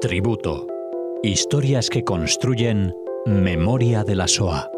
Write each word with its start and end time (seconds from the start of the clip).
Tributo. 0.00 0.66
Historias 1.22 1.88
que 1.88 2.04
construyen 2.04 2.94
memoria 3.26 4.04
de 4.04 4.14
la 4.14 4.28
SOA. 4.28 4.70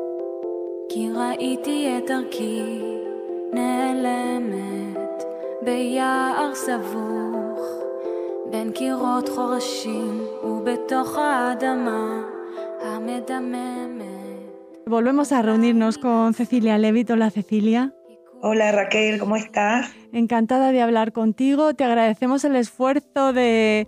Volvemos 14.87 15.33
a 15.33 15.42
reunirnos 15.42 15.99
con 15.99 16.33
Cecilia 16.33 16.79
Levit. 16.79 17.10
Hola 17.10 17.30
Cecilia. 17.30 17.92
Hola 18.41 18.70
Raquel, 18.70 19.19
¿cómo 19.19 19.34
estás? 19.34 19.93
Encantada 20.12 20.70
de 20.70 20.80
hablar 20.80 21.12
contigo. 21.12 21.75
Te 21.75 21.83
agradecemos 21.83 22.45
el 22.45 22.55
esfuerzo 22.55 23.33
de, 23.33 23.87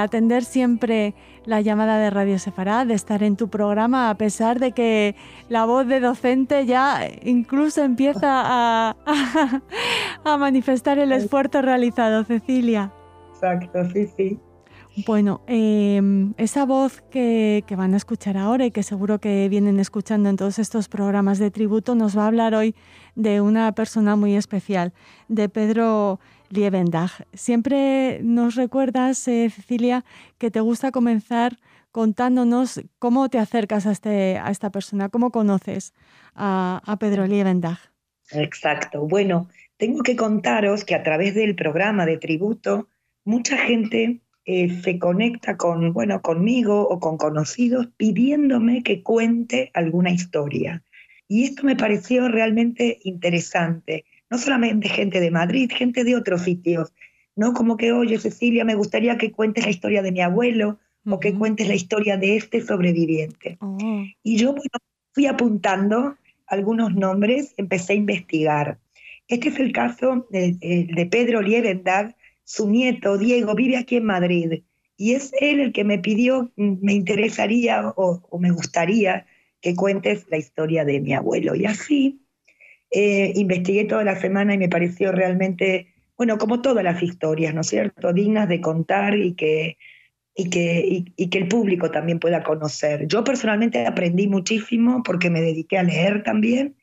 atender 0.00 0.44
siempre 0.44 1.14
la 1.44 1.60
llamada 1.60 1.98
de 1.98 2.10
Radio 2.10 2.40
Sefará, 2.40 2.84
de 2.84 2.94
estar 2.94 3.22
en 3.22 3.36
tu 3.36 3.50
programa, 3.50 4.10
a 4.10 4.16
pesar 4.16 4.58
de 4.58 4.72
que 4.72 5.14
la 5.48 5.64
voz 5.64 5.86
de 5.86 6.00
docente 6.00 6.66
ya 6.66 7.06
incluso 7.22 7.84
empieza 7.84 8.26
a, 8.26 8.96
a 10.24 10.36
manifestar 10.36 10.98
el 10.98 11.12
esfuerzo 11.12 11.62
realizado, 11.62 12.24
Cecilia. 12.24 12.92
Exacto, 13.32 13.84
sí, 13.92 14.08
sí. 14.08 14.40
Bueno, 14.94 15.42
em, 15.46 16.34
esa 16.36 16.66
voz 16.66 17.00
que, 17.10 17.64
van 17.76 17.94
a 17.94 17.96
escuchar 17.96 18.36
ahora 18.36 18.66
y 18.66 18.70
que 18.70 18.82
seguro 18.82 19.20
que 19.20 19.48
vienen 19.48 19.80
escuchando 19.80 20.28
en 20.28 20.36
todos 20.36 20.58
estos 20.58 20.88
programas 20.88 21.38
de 21.38 21.50
tributo 21.50 21.94
nos 21.94 22.16
va 22.16 22.24
a 22.24 22.26
hablar 22.26 22.54
hoy 22.54 22.74
de 23.14 23.40
una 23.40 23.72
persona 23.72 24.16
muy 24.16 24.36
especial, 24.36 24.92
de 25.28 25.48
Pedro 25.48 26.20
Liebendag. 26.50 27.10
Siempre 27.32 28.20
nos 28.22 28.54
recuerdas, 28.54 29.26
eh, 29.28 29.48
Cecilia, 29.48 30.04
que 30.36 30.50
te 30.50 30.60
gusta 30.60 30.90
comenzar 30.90 31.58
contándonos 31.90 32.82
cómo 32.98 33.30
te 33.30 33.38
acercas 33.38 33.86
a, 33.86 33.92
este, 33.92 34.38
a 34.38 34.50
esta 34.50 34.70
persona, 34.70 35.08
cómo 35.08 35.30
conoces 35.30 35.94
a, 36.34 36.82
a 36.84 36.96
Pedro 36.98 37.26
Liebendag. 37.26 37.78
Exacto. 38.30 39.06
Bueno, 39.06 39.48
tengo 39.78 40.02
que 40.02 40.16
contaros 40.16 40.84
que 40.84 40.94
a 40.94 41.02
través 41.02 41.34
del 41.34 41.54
programa 41.54 42.04
de 42.04 42.18
tributo, 42.18 42.88
mucha 43.24 43.56
gente 43.56 44.20
eh, 44.44 44.80
se 44.82 44.98
conecta 44.98 45.56
con, 45.56 45.92
bueno, 45.92 46.20
conmigo 46.20 46.88
o 46.88 46.98
con 46.98 47.16
conocidos 47.16 47.88
pidiéndome 47.96 48.82
que 48.82 49.02
cuente 49.02 49.70
alguna 49.72 50.10
historia. 50.10 50.82
Y 51.28 51.44
esto 51.44 51.64
me 51.64 51.76
pareció 51.76 52.28
realmente 52.28 52.98
interesante. 53.04 54.04
No 54.30 54.38
solamente 54.38 54.88
gente 54.88 55.20
de 55.20 55.30
Madrid, 55.30 55.70
gente 55.72 56.02
de 56.02 56.16
otros 56.16 56.42
sitios. 56.42 56.92
¿no? 57.36 57.52
Como 57.52 57.76
que, 57.76 57.92
oye, 57.92 58.18
Cecilia, 58.18 58.64
me 58.64 58.74
gustaría 58.74 59.16
que 59.16 59.30
cuentes 59.30 59.64
la 59.64 59.70
historia 59.70 60.02
de 60.02 60.12
mi 60.12 60.20
abuelo 60.20 60.78
o 61.06 61.20
que 61.20 61.34
cuentes 61.34 61.68
la 61.68 61.74
historia 61.74 62.16
de 62.16 62.36
este 62.36 62.60
sobreviviente. 62.60 63.58
Oh. 63.60 63.78
Y 64.24 64.36
yo 64.36 64.52
bueno, 64.52 64.78
fui 65.12 65.26
apuntando 65.26 66.16
algunos 66.48 66.94
nombres, 66.94 67.54
empecé 67.56 67.92
a 67.92 67.96
investigar. 67.96 68.78
Este 69.28 69.48
es 69.48 69.58
el 69.60 69.72
caso 69.72 70.26
de, 70.30 70.52
de 70.92 71.06
Pedro 71.06 71.40
Liebendag, 71.40 72.14
su 72.52 72.68
nieto, 72.68 73.16
Diego, 73.16 73.54
vive 73.54 73.78
aquí 73.78 73.96
en 73.96 74.04
Madrid. 74.04 74.62
Y 74.98 75.14
es 75.14 75.32
él 75.40 75.58
el 75.58 75.72
que 75.72 75.84
me 75.84 75.98
pidió, 75.98 76.52
mm, 76.56 76.74
me 76.82 76.92
interesaría 76.92 77.94
o, 77.96 78.38
me 78.38 78.50
gustaría 78.50 79.24
que 79.62 79.74
cuentes 79.74 80.26
la 80.28 80.36
historia 80.36 80.84
de 80.84 81.00
mi 81.00 81.14
abuelo. 81.14 81.54
Y 81.54 81.64
así 81.64 82.20
eh, 82.90 83.32
investigué 83.36 83.86
toda 83.86 84.04
la 84.04 84.20
semana 84.20 84.52
y 84.52 84.58
me 84.58 84.68
pareció 84.68 85.12
realmente, 85.12 85.94
bueno, 86.18 86.36
como 86.36 86.60
todas 86.60 86.84
las 86.84 87.02
historias, 87.02 87.54
¿no 87.54 87.62
es 87.62 87.68
cierto?, 87.68 88.12
dignas 88.12 88.50
de 88.50 88.60
contar 88.60 89.16
y 89.16 89.32
que, 89.32 89.78
y 90.36 90.50
que, 90.50 91.04
y 91.16 91.30
que 91.30 91.38
el 91.38 91.48
público 91.48 91.90
también 91.90 92.18
pueda 92.18 92.42
conocer. 92.42 93.06
Yo 93.08 93.24
personalmente 93.24 93.86
aprendí 93.86 94.28
muchísimo 94.28 95.02
porque 95.02 95.30
me 95.30 95.40
dediqué 95.40 95.78
a 95.78 95.84
leer 95.84 96.22
también 96.22 96.76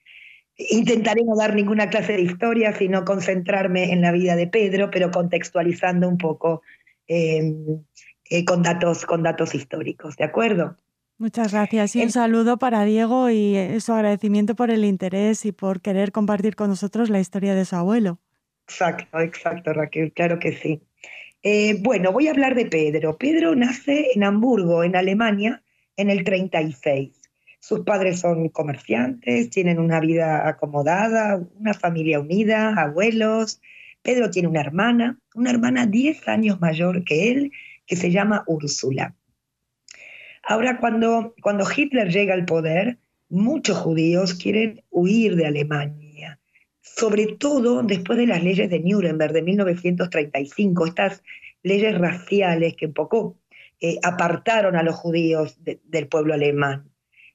Intentaré 0.60 1.24
no 1.24 1.38
dar 1.38 1.56
ninguna 1.56 1.90
clase 1.90 2.14
de 2.14 2.22
historia, 2.22 2.74
sino 2.74 3.06
concentrarme 3.06 3.94
en 3.94 4.02
la 4.02 4.12
vida 4.12 4.36
de 4.36 4.46
Pedro, 4.46 4.92
pero 4.92 5.10
contextualizando 5.10 6.08
un 6.08 6.18
poco 6.18 6.64
em, 7.08 7.82
eh, 8.30 8.44
con, 8.44 8.62
datos, 8.62 9.06
con 9.06 9.24
datos 9.24 9.56
históricos, 9.56 10.18
¿de 10.18 10.26
acuerdo? 10.26 10.76
Muchas 11.18 11.54
gracias 11.54 11.96
y 11.96 12.04
un 12.04 12.12
saludo 12.12 12.58
para 12.58 12.84
Diego 12.84 13.30
y 13.30 13.56
eh, 13.56 13.80
su 13.80 13.94
agradecimiento 13.94 14.56
por 14.56 14.70
el 14.70 14.84
interés 14.84 15.46
y 15.46 15.54
por 15.54 15.82
querer 15.82 16.12
compartir 16.12 16.56
con 16.56 16.70
nosotros 16.70 17.10
la 17.10 17.20
historia 17.20 17.56
de 17.56 17.64
su 17.66 17.78
abuelo. 17.78 18.20
Exacto, 18.68 19.20
exacto, 19.20 19.74
Raquel, 19.74 20.12
claro 20.14 20.40
que 20.40 20.54
sí. 20.54 20.82
Eh, 21.42 21.78
bueno, 21.82 22.12
voy 22.12 22.28
a 22.28 22.32
hablar 22.32 22.56
de 22.56 22.66
Pedro. 22.66 23.18
Pedro 23.18 23.56
nace 23.56 24.08
en 24.14 24.24
Hamburgo, 24.24 24.84
en 24.84 24.96
Alemania, 24.96 25.64
en 25.96 26.10
el 26.10 26.24
36. 26.24 27.19
Sus 27.60 27.82
padres 27.82 28.22
son 28.22 28.50
comerciantes, 28.50 29.50
tienen 29.50 29.80
una 29.80 30.00
vida 30.00 30.48
acomodada, 30.48 31.42
una 31.60 31.74
familia 31.74 32.20
unida, 32.20 32.74
abuelos. 32.76 33.62
Pedro 34.02 34.32
tiene 34.32 34.48
una 34.48 34.62
hermana, 34.62 35.20
una 35.36 35.52
hermana 35.52 35.86
10 35.86 36.28
años 36.30 36.62
mayor 36.62 37.04
que 37.04 37.32
él, 37.32 37.52
que 37.86 37.96
se 37.96 38.12
llama 38.12 38.44
Úrsula. 38.48 39.16
Ahora, 40.44 40.80
cuando, 40.80 41.36
cuando 41.42 41.66
Hitler 41.70 42.10
llega 42.10 42.34
al 42.34 42.46
poder, 42.46 42.98
muchos 43.28 43.78
judíos 43.78 44.34
quieren 44.34 44.84
huir 44.90 45.36
de 45.36 45.46
Alemania, 45.46 46.40
sobre 46.82 47.28
todo 47.28 47.84
después 47.84 48.18
de 48.18 48.28
las 48.28 48.44
leyes 48.44 48.70
de 48.70 48.80
Nuremberg 48.80 49.34
de 49.34 49.42
1935, 49.42 50.88
estas 50.88 51.24
leyes 51.62 51.98
raciales 51.98 52.76
que 52.76 52.88
un 52.88 52.94
poco 52.94 53.38
eh, 53.82 54.00
apartaron 54.04 54.76
a 54.76 54.84
los 54.84 54.96
judíos 54.96 55.58
del 55.64 56.08
pueblo 56.08 56.34
alemán. 56.34 56.90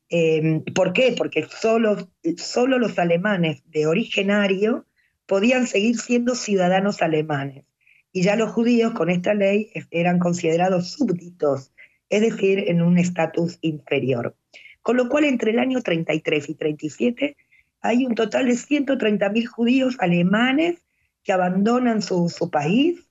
Em, 0.09 0.62
¿Por 0.62 0.92
qué? 0.92 1.15
Porque 1.16 1.47
solo, 1.48 2.09
solo 2.37 2.78
los 2.78 2.98
alemanes 2.98 3.62
de 3.66 3.87
originario 3.87 4.87
podían 5.26 5.66
seguir 5.66 5.98
siendo 5.98 6.34
ciudadanos 6.34 7.03
alemanes. 7.03 7.65
Y 8.12 8.22
ya 8.22 8.37
los 8.37 8.53
judíos 8.53 8.92
con 8.92 9.10
esta 9.10 9.34
ley 9.34 9.70
eran 9.91 10.19
considerados 10.19 10.92
súbditos, 10.92 11.72
es 12.10 12.20
decir, 12.20 12.65
en 12.69 12.82
un 12.82 12.98
estatus 12.98 13.59
inferior. 13.60 14.37
Con 14.82 14.97
lo 14.97 15.09
cual, 15.09 15.25
entre 15.25 15.50
el 15.50 15.59
año 15.59 15.81
33 15.81 16.48
y 16.50 16.54
37 16.54 17.36
hay 17.81 18.06
un 18.06 18.15
total 18.15 18.47
de 18.47 18.54
130.000 18.54 19.47
judíos 19.47 19.97
alemanes 19.98 20.82
que 21.22 21.32
abandonan 21.32 22.03
su, 22.03 22.28
su 22.28 22.50
país, 22.50 23.09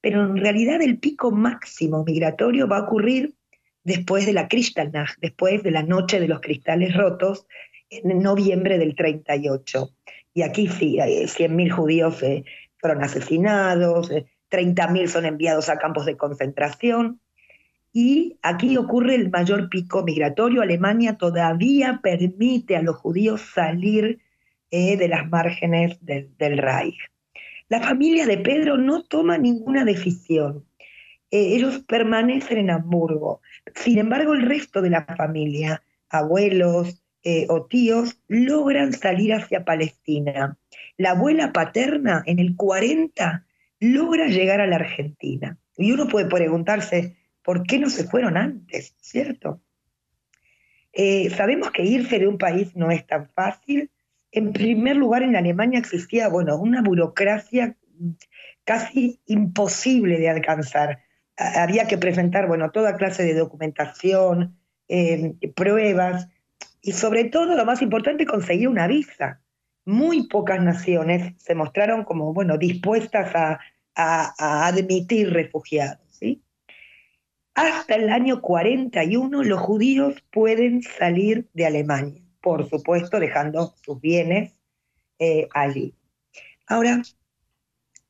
pero 0.00 0.22
en 0.24 0.36
realidad 0.36 0.82
el 0.82 0.98
pico 0.98 1.30
máximo 1.30 2.04
migratorio 2.04 2.68
va 2.68 2.78
a 2.78 2.82
ocurrir 2.82 3.34
después 3.84 4.26
de 4.26 4.32
la 4.32 4.48
Kristallnacht, 4.48 5.18
después 5.20 5.62
de 5.62 5.70
la 5.70 5.82
Noche 5.82 6.18
de 6.18 6.28
los 6.28 6.40
Cristales 6.40 6.96
Rotos, 6.96 7.46
en 7.90 8.18
noviembre 8.20 8.78
del 8.78 8.94
38. 8.94 9.90
Y 10.32 10.42
aquí 10.42 10.66
sí, 10.66 10.96
100.000 10.98 11.70
judíos 11.70 12.22
eh, 12.22 12.44
fueron 12.78 13.02
asesinados, 13.04 14.10
30.000 14.50 15.02
eh, 15.02 15.08
son 15.08 15.26
enviados 15.26 15.68
a 15.68 15.78
campos 15.78 16.06
de 16.06 16.16
concentración. 16.16 17.20
Y 17.92 18.38
aquí 18.42 18.76
ocurre 18.76 19.14
el 19.14 19.30
mayor 19.30 19.68
pico 19.68 20.02
migratorio. 20.02 20.62
Alemania 20.62 21.16
todavía 21.16 22.00
permite 22.02 22.76
a 22.76 22.82
los 22.82 22.96
judíos 22.96 23.40
salir 23.54 24.18
eh, 24.72 24.96
de 24.96 25.08
las 25.08 25.28
márgenes 25.28 26.04
del, 26.04 26.36
del 26.36 26.58
Reich. 26.58 26.98
La 27.68 27.80
familia 27.80 28.26
de 28.26 28.38
Pedro 28.38 28.76
no 28.76 29.04
toma 29.04 29.38
ninguna 29.38 29.84
decisión. 29.84 30.64
ellos 31.30 31.84
permanecen 31.86 32.58
en 32.58 32.70
Hamburgo. 32.70 33.40
Sin 33.74 33.98
embargo, 33.98 34.34
el 34.34 34.42
resto 34.42 34.82
de 34.82 34.90
la 34.90 35.04
familia, 35.04 35.82
abuelos 36.08 37.02
eh, 37.22 37.46
o 37.48 37.64
tíos, 37.66 38.18
logran 38.28 38.92
salir 38.92 39.32
hacia 39.32 39.64
Palestina. 39.64 40.58
La 40.96 41.12
abuela 41.12 41.52
paterna 41.52 42.22
en 42.26 42.38
el 42.38 42.56
40 42.56 43.46
logra 43.80 44.26
llegar 44.26 44.60
a 44.60 44.66
la 44.66 44.76
Argentina. 44.76 45.58
Y 45.76 45.92
uno 45.92 46.06
puede 46.06 46.26
preguntarse, 46.26 47.16
¿por 47.42 47.64
qué 47.64 47.78
no 47.78 47.90
se 47.90 48.04
fueron 48.04 48.36
antes? 48.36 48.94
¿Cierto? 49.00 49.60
Eh, 50.92 51.30
sabemos 51.30 51.70
que 51.72 51.82
irse 51.82 52.18
de 52.18 52.28
un 52.28 52.38
país 52.38 52.76
no 52.76 52.90
es 52.90 53.06
tan 53.06 53.28
fácil. 53.30 53.90
En 54.30 54.52
primer 54.52 54.96
lugar, 54.96 55.22
en 55.22 55.36
Alemania 55.36 55.78
existía, 55.78 56.28
bueno, 56.28 56.56
una 56.56 56.82
burocracia 56.82 57.76
casi 58.64 59.20
imposible 59.26 60.18
de 60.18 60.30
alcanzar 60.30 61.03
había 61.36 61.86
que 61.86 61.98
presentar, 61.98 62.46
bueno, 62.46 62.70
toda 62.70 62.96
clase 62.96 63.24
de 63.24 63.34
documentación, 63.34 64.56
eh, 64.88 65.34
pruebas 65.54 66.28
y 66.80 66.92
sobre 66.92 67.24
todo, 67.24 67.56
lo 67.56 67.64
más 67.64 67.82
importante, 67.82 68.26
conseguir 68.26 68.68
una 68.68 68.86
visa. 68.86 69.40
Muy 69.86 70.28
pocas 70.28 70.62
naciones 70.62 71.34
se 71.42 71.54
mostraron 71.54 72.04
como, 72.04 72.32
bueno, 72.32 72.58
dispuestas 72.58 73.34
a, 73.34 73.58
admitir 73.96 75.32
refugiados. 75.32 76.00
Hasta 77.54 77.94
el 77.94 78.10
año 78.10 78.40
41 78.40 79.44
los 79.44 79.60
judíos 79.60 80.16
pueden 80.32 80.82
salir 80.82 81.48
de 81.52 81.66
Alemania, 81.66 82.20
por 82.40 82.68
supuesto 82.68 83.20
dejando 83.20 83.76
sus 83.84 84.00
bienes 84.00 84.52
eh, 85.20 85.46
allí. 85.54 85.94
Ahora, 86.66 87.00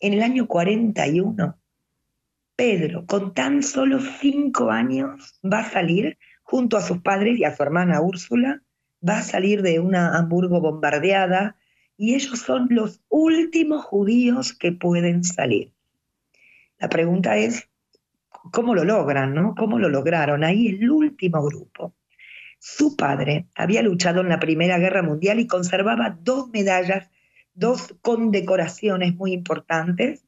en 0.01 0.13
el 0.15 0.23
año 0.23 0.47
41 0.47 1.59
Pedro, 2.57 3.05
con 3.07 3.35
tan 3.35 3.63
solo 3.63 3.99
cinco 4.01 4.71
años, 4.71 5.41
va 5.45 5.61
a 5.61 5.71
salir 5.71 6.19
junto 6.43 6.77
a 6.77 6.83
sus 6.83 6.99
padres 6.99 7.39
y 7.39 7.45
a 7.45 7.57
su 7.57 7.63
hermana 7.63 8.01
Úrsula, 8.01 8.63
va 9.07 9.19
a 9.19 9.23
salir 9.23 9.63
de 9.63 9.81
una 9.81 10.17
Hamburgo 10.17 10.61
bombardeada 10.61 11.57
y 11.97 12.15
ellos 12.15 12.39
son 12.39 12.69
los 12.71 13.03
últimos 13.09 13.85
judíos 13.85 14.53
que 14.53 14.73
pueden 14.73 15.25
salir. 15.25 15.73
La 16.79 16.89
pregunta 16.89 17.37
es, 17.37 17.69
¿cómo 18.53 18.75
lo 18.75 18.85
logran? 18.85 19.35
No? 19.35 19.55
¿Cómo 19.57 19.79
lo 19.79 19.89
lograron? 19.89 20.45
Ahí 20.45 20.69
el 20.69 20.91
último 20.91 21.43
grupo. 21.43 21.95
Su 22.59 22.97
padre 22.97 23.47
había 23.55 23.83
luchado 23.83 24.21
en 24.21 24.29
la 24.29 24.41
Primera 24.41 24.79
Guerra 24.79 25.03
Mundial 25.03 25.41
y 25.41 25.47
conservaba 25.47 26.19
dos 26.23 26.49
medallas, 26.51 27.11
dos 27.55 27.95
condecoraciones 28.01 29.15
muy 29.17 29.33
importantes, 29.33 30.25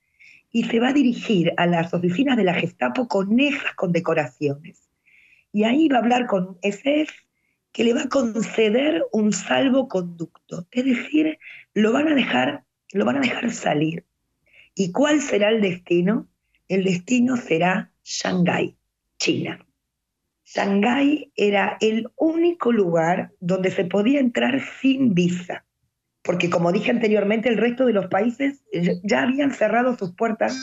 y 0.56 0.64
se 0.64 0.80
va 0.80 0.88
a 0.88 0.92
dirigir 0.94 1.52
a 1.58 1.66
las 1.66 1.92
oficinas 1.92 2.34
de 2.34 2.44
la 2.44 2.54
Gestapo 2.54 3.08
con 3.08 3.38
esas 3.40 3.74
condecoraciones. 3.74 4.88
Y 5.52 5.64
ahí 5.64 5.86
va 5.86 5.96
a 5.96 6.00
hablar 6.00 6.26
con 6.26 6.56
SS 6.62 7.12
que 7.72 7.84
le 7.84 7.92
va 7.92 8.04
a 8.04 8.08
conceder 8.08 9.04
un 9.12 9.34
salvoconducto, 9.34 10.66
es 10.70 10.84
decir, 10.86 11.38
lo 11.74 11.92
van 11.92 12.08
a 12.08 12.14
dejar, 12.14 12.64
lo 12.94 13.04
van 13.04 13.18
a 13.18 13.20
dejar 13.20 13.50
salir. 13.52 14.06
¿Y 14.74 14.92
cuál 14.92 15.20
será 15.20 15.50
el 15.50 15.60
destino? 15.60 16.26
El 16.68 16.84
destino 16.84 17.36
será 17.36 17.92
Shanghái, 18.02 18.78
China. 19.18 19.62
Shanghái 20.46 21.32
era 21.36 21.76
el 21.82 22.08
único 22.16 22.72
lugar 22.72 23.30
donde 23.40 23.70
se 23.70 23.84
podía 23.84 24.20
entrar 24.20 24.58
sin 24.80 25.12
visa, 25.12 25.65
porque 26.26 26.50
como 26.50 26.73
dije 26.73 26.90
anteriormente, 26.90 27.49
el 27.49 27.56
resto 27.56 27.87
de 27.87 27.93
los 27.93 28.06
países 28.08 28.62
ya 29.05 29.23
habían 29.23 29.52
cerrado 29.52 29.96
sus 29.96 30.12
puertas 30.12 30.58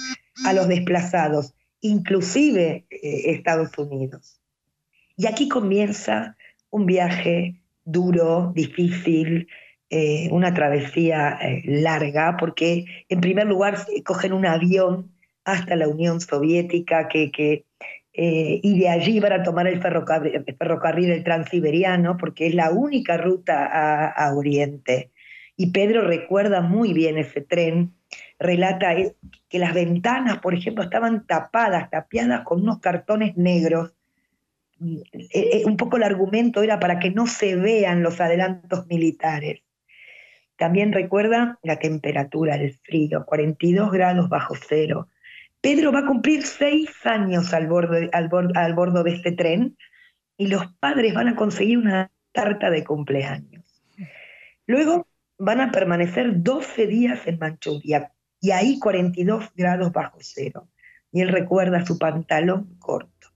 a 0.45 0.54
los 0.54 0.68
desplazados, 0.68 1.56
inclusive 1.81 2.86
eh, 2.89 3.31
Estados 3.31 3.75
Unidos. 3.77 4.39
Y 5.15 5.27
aquí 5.27 5.48
comienza 5.48 6.36
un 6.69 6.86
viaje 6.86 7.62
duro, 7.86 8.51
difícil, 8.56 9.48
eh, 9.89 10.27
una 10.31 10.54
travesía 10.54 11.38
eh, 11.39 11.62
larga, 11.65 12.36
porque 12.38 12.86
en 13.10 13.21
primer 13.21 13.45
lugar 13.45 13.77
cogen 14.04 14.33
un 14.33 14.45
avión 14.45 15.12
hasta 15.45 15.75
la 15.75 15.88
Unión 15.88 16.19
Soviética 16.19 17.07
que, 17.07 17.65
eh, 18.13 18.60
y 18.63 18.80
de 18.80 18.89
allí 18.89 19.19
van 19.19 19.33
a 19.33 19.44
tomar 19.44 19.68
el 19.68 19.81
ferrocarril, 19.81 20.44
el 20.48 20.56
ferrocarril 20.56 21.12
el 21.12 21.24
transiberiano, 21.24 22.18
porque 22.18 22.48
es 22.48 22.56
la 22.56 22.71
única 22.71 23.18
ruta 23.18 23.65
a, 23.65 24.07
a, 24.10 24.36
Oriente. 24.36 25.12
Y 25.55 25.71
Pedro 25.71 26.01
recuerda 26.01 26.61
muy 26.61 26.94
bien 26.94 27.17
ese 27.17 27.41
tren, 27.41 27.94
relata 28.39 28.95
que 29.50 29.59
las 29.59 29.73
ventanas, 29.73 30.39
por 30.39 30.53
ejemplo, 30.53 30.83
estaban 30.83 31.25
tapadas, 31.27 31.89
tapiadas 31.89 32.41
con 32.44 32.61
unos 32.61 32.79
cartones 32.79 33.38
negros 33.38 33.94
eh, 34.83 35.03
eh, 35.33 35.63
un 35.65 35.77
poco 35.77 35.97
el 35.97 36.03
argumento 36.03 36.61
era 36.61 36.79
para 36.79 37.00
que 37.00 37.11
no 37.11 37.27
se 37.27 37.55
vean 37.55 38.03
los 38.03 38.19
adelantos 38.19 38.85
militares. 38.88 39.61
También 40.57 40.91
recuerda 40.91 41.59
la 41.63 41.79
temperatura, 41.79 42.55
el 42.55 42.73
frío, 42.83 43.25
42 43.25 43.91
grados 43.91 44.29
bajo 44.29 44.55
cero. 44.55 45.07
Pedro 45.61 45.91
va 45.91 46.00
a 46.00 46.05
cumplir 46.05 46.44
seis 46.44 46.89
años 47.05 47.53
al 47.53 47.67
bordo, 47.67 47.95
al 48.11 48.73
bordo 48.73 49.03
de 49.03 49.11
este 49.11 49.31
tren 49.31 49.77
y 50.38 50.47
los 50.47 50.67
padres 50.79 51.13
van 51.13 51.29
a 51.29 51.35
conseguir 51.35 51.77
una 51.77 52.11
tarta 52.31 52.69
de 52.69 52.83
cumpleaños. 52.83 53.63
Luego 54.67 55.07
van 55.38 55.62
a 55.62 55.71
permanecer 55.71 56.41
12 56.41 56.88
días 56.88 57.27
en 57.27 57.39
Manchuria 57.39 58.12
y 58.39 58.51
ahí 58.51 58.80
42 58.80 59.51
grados 59.56 59.91
bajo 59.91 60.18
cero. 60.21 60.68
Y 61.12 61.21
él 61.21 61.30
recuerda 61.30 61.85
su 61.85 61.97
pantalón 61.97 62.75
corto. 62.80 63.30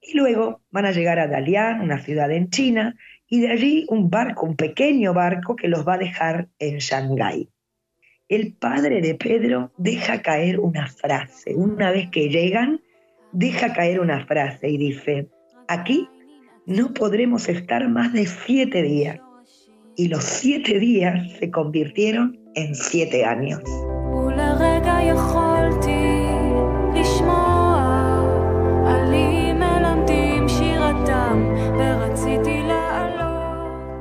Y 0.00 0.16
luego 0.16 0.60
van 0.70 0.86
a 0.86 0.92
llegar 0.92 1.18
a 1.18 1.28
Dalian, 1.28 1.80
una 1.80 1.98
ciudad 1.98 2.30
en 2.30 2.50
China, 2.50 2.96
y 3.28 3.40
de 3.40 3.50
allí 3.50 3.86
un 3.88 4.10
barco, 4.10 4.46
un 4.46 4.56
pequeño 4.56 5.14
barco 5.14 5.56
que 5.56 5.68
los 5.68 5.86
va 5.86 5.94
a 5.94 5.98
dejar 5.98 6.48
en 6.58 6.78
Shanghái. 6.78 7.48
El 8.28 8.54
padre 8.54 9.00
de 9.00 9.14
Pedro 9.14 9.72
deja 9.76 10.22
caer 10.22 10.58
una 10.58 10.88
frase. 10.88 11.54
Una 11.54 11.90
vez 11.90 12.10
que 12.10 12.28
llegan, 12.28 12.80
deja 13.32 13.72
caer 13.72 14.00
una 14.00 14.26
frase 14.26 14.68
y 14.68 14.78
dice, 14.78 15.28
aquí 15.68 16.08
no 16.66 16.94
podremos 16.94 17.48
estar 17.48 17.88
más 17.88 18.12
de 18.12 18.26
siete 18.26 18.82
días. 18.82 19.20
Y 19.96 20.08
los 20.08 20.24
siete 20.24 20.80
días 20.80 21.30
se 21.38 21.50
convirtieron 21.52 22.36
en 22.56 22.74
siete 22.74 23.24
años. 23.24 23.60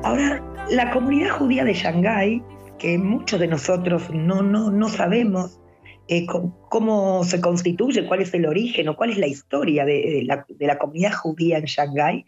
Ahora, 0.03 0.43
la 0.71 0.91
comunidad 0.91 1.29
judía 1.37 1.63
de 1.63 1.73
Shanghái, 1.73 2.41
que 2.79 2.97
muchos 2.97 3.39
de 3.39 3.47
nosotros 3.47 4.09
no, 4.11 4.41
no, 4.41 4.71
no 4.71 4.89
sabemos 4.89 5.61
eh, 6.07 6.25
cómo, 6.69 7.23
se 7.23 7.39
constituye, 7.39 8.07
cuál 8.07 8.21
es 8.21 8.33
el 8.33 8.47
origen 8.47 8.89
o 8.89 8.95
cuál 8.95 9.11
es 9.11 9.19
la 9.19 9.27
historia 9.27 9.85
de, 9.85 10.23
la, 10.25 10.43
de 10.49 10.67
la 10.67 10.79
comunidad 10.79 11.13
judía 11.13 11.59
en 11.59 11.65
Shanghái, 11.65 12.25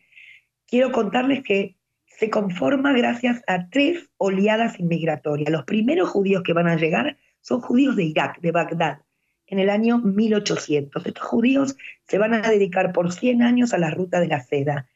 quiero 0.67 0.91
contarles 0.91 1.44
que 1.44 1.75
se 2.17 2.29
conforma 2.29 2.94
gracias 2.94 3.44
a 3.47 3.69
tres 3.69 4.09
oleadas 4.17 4.79
inmigratorias. 4.79 5.50
Los 5.50 5.65
primeros 5.65 6.09
judíos 6.09 6.44
que 6.44 6.53
van 6.53 6.67
a 6.67 6.75
llegar 6.75 7.17
son 7.41 7.62
judíos 7.62 7.95
de 7.95 8.03
Irak, 8.03 8.39
de 8.41 8.51
Bagdad, 8.51 9.01
en 9.47 9.59
el 9.59 9.69
año 9.69 10.00
1800. 10.00 11.06
Estos 11.06 11.23
judíos 11.23 11.75
se 12.07 12.17
van 12.17 12.33
a 12.33 12.41
dedicar 12.41 12.94
por 12.94 13.12
100 13.12 13.41
años 13.41 13.73
a 13.73 13.77
la 13.77 13.91
ruta 13.91 14.19
de 14.19 14.27
la 14.27 14.41
seda. 14.41 14.88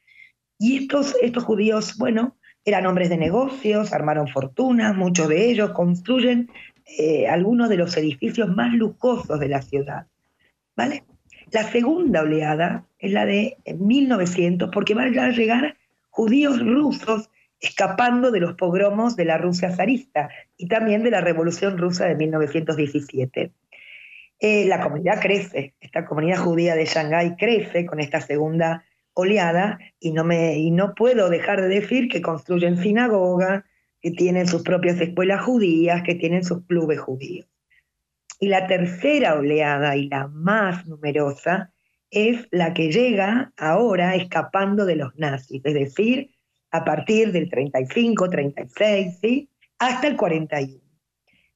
Y 0.58 0.78
estos, 0.78 1.14
estos 1.22 1.44
judíos, 1.44 1.96
bueno, 1.98 2.36
eran 2.64 2.86
hombres 2.86 3.08
de 3.08 3.16
negocios, 3.16 3.92
armaron 3.92 4.28
fortunas, 4.28 4.96
muchos 4.96 5.28
de 5.28 5.50
ellos 5.50 5.70
construyen 5.70 6.50
eh, 6.98 7.28
algunos 7.28 7.68
de 7.68 7.76
los 7.76 7.96
edificios 7.96 8.48
más 8.48 8.72
lujosos 8.74 9.38
de 9.38 9.48
la 9.48 9.62
ciudad. 9.62 10.06
¿vale? 10.76 11.04
La 11.52 11.64
segunda 11.64 12.22
oleada 12.22 12.86
es 12.98 13.12
la 13.12 13.26
de 13.26 13.56
1900, 13.78 14.70
porque 14.72 14.94
van 14.94 15.18
a 15.18 15.30
llegar 15.30 15.76
judíos 16.10 16.60
rusos 16.60 17.30
escapando 17.60 18.30
de 18.30 18.40
los 18.40 18.54
pogromos 18.54 19.16
de 19.16 19.24
la 19.26 19.38
Rusia 19.38 19.70
zarista 19.70 20.30
y 20.56 20.68
también 20.68 21.02
de 21.02 21.10
la 21.10 21.20
Revolución 21.20 21.78
Rusa 21.78 22.06
de 22.06 22.14
1917. 22.16 23.52
Eh, 24.40 24.64
la 24.66 24.80
comunidad 24.80 25.20
crece, 25.20 25.74
esta 25.80 26.06
comunidad 26.06 26.38
judía 26.38 26.74
de 26.74 26.86
Shanghái 26.86 27.36
crece 27.36 27.84
con 27.84 28.00
esta 28.00 28.22
segunda 28.22 28.84
oleada 29.12 29.78
y 29.98 30.12
no, 30.12 30.24
me, 30.24 30.56
y 30.56 30.70
no 30.70 30.94
puedo 30.94 31.28
dejar 31.28 31.60
de 31.60 31.68
decir 31.68 32.08
que 32.08 32.22
construyen 32.22 32.78
sinagogas, 32.78 33.64
que 34.00 34.10
tienen 34.12 34.48
sus 34.48 34.62
propias 34.62 34.98
escuelas 34.98 35.44
judías, 35.44 36.02
que 36.02 36.14
tienen 36.14 36.42
sus 36.42 36.64
clubes 36.64 37.00
judíos. 37.00 37.46
Y 38.38 38.48
la 38.48 38.66
tercera 38.66 39.34
oleada 39.34 39.94
y 39.96 40.08
la 40.08 40.28
más 40.28 40.86
numerosa 40.86 41.72
es 42.10 42.48
la 42.50 42.74
que 42.74 42.90
llega 42.90 43.52
ahora 43.56 44.16
escapando 44.16 44.84
de 44.84 44.96
los 44.96 45.16
nazis, 45.16 45.62
es 45.64 45.74
decir, 45.74 46.34
a 46.70 46.84
partir 46.84 47.32
del 47.32 47.48
35, 47.48 48.30
36, 48.30 49.18
¿sí? 49.20 49.48
hasta 49.78 50.06
el 50.06 50.16
41. 50.16 50.80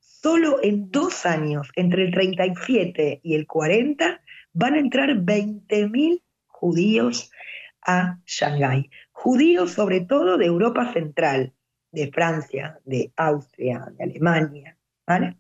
Solo 0.01 0.59
en 0.63 0.91
dos 0.91 1.27
años, 1.27 1.69
entre 1.77 2.05
el 2.05 2.11
37 2.11 3.21
y 3.23 3.35
el 3.35 3.47
40, 3.47 4.21
van 4.53 4.75
a 4.75 4.79
entrar 4.79 5.11
20.000 5.11 6.23
judíos 6.47 7.31
a 7.87 8.19
Shanghái. 8.25 8.91
Judíos 9.13 9.73
sobre 9.73 10.01
todo 10.01 10.39
de 10.39 10.47
Europa 10.47 10.93
Central, 10.93 11.53
de 11.93 12.11
Francia, 12.11 12.81
de 12.85 13.13
Austria, 13.17 13.87
de 13.97 14.05
Alemania. 14.05 14.79
¿vale? 15.07 15.37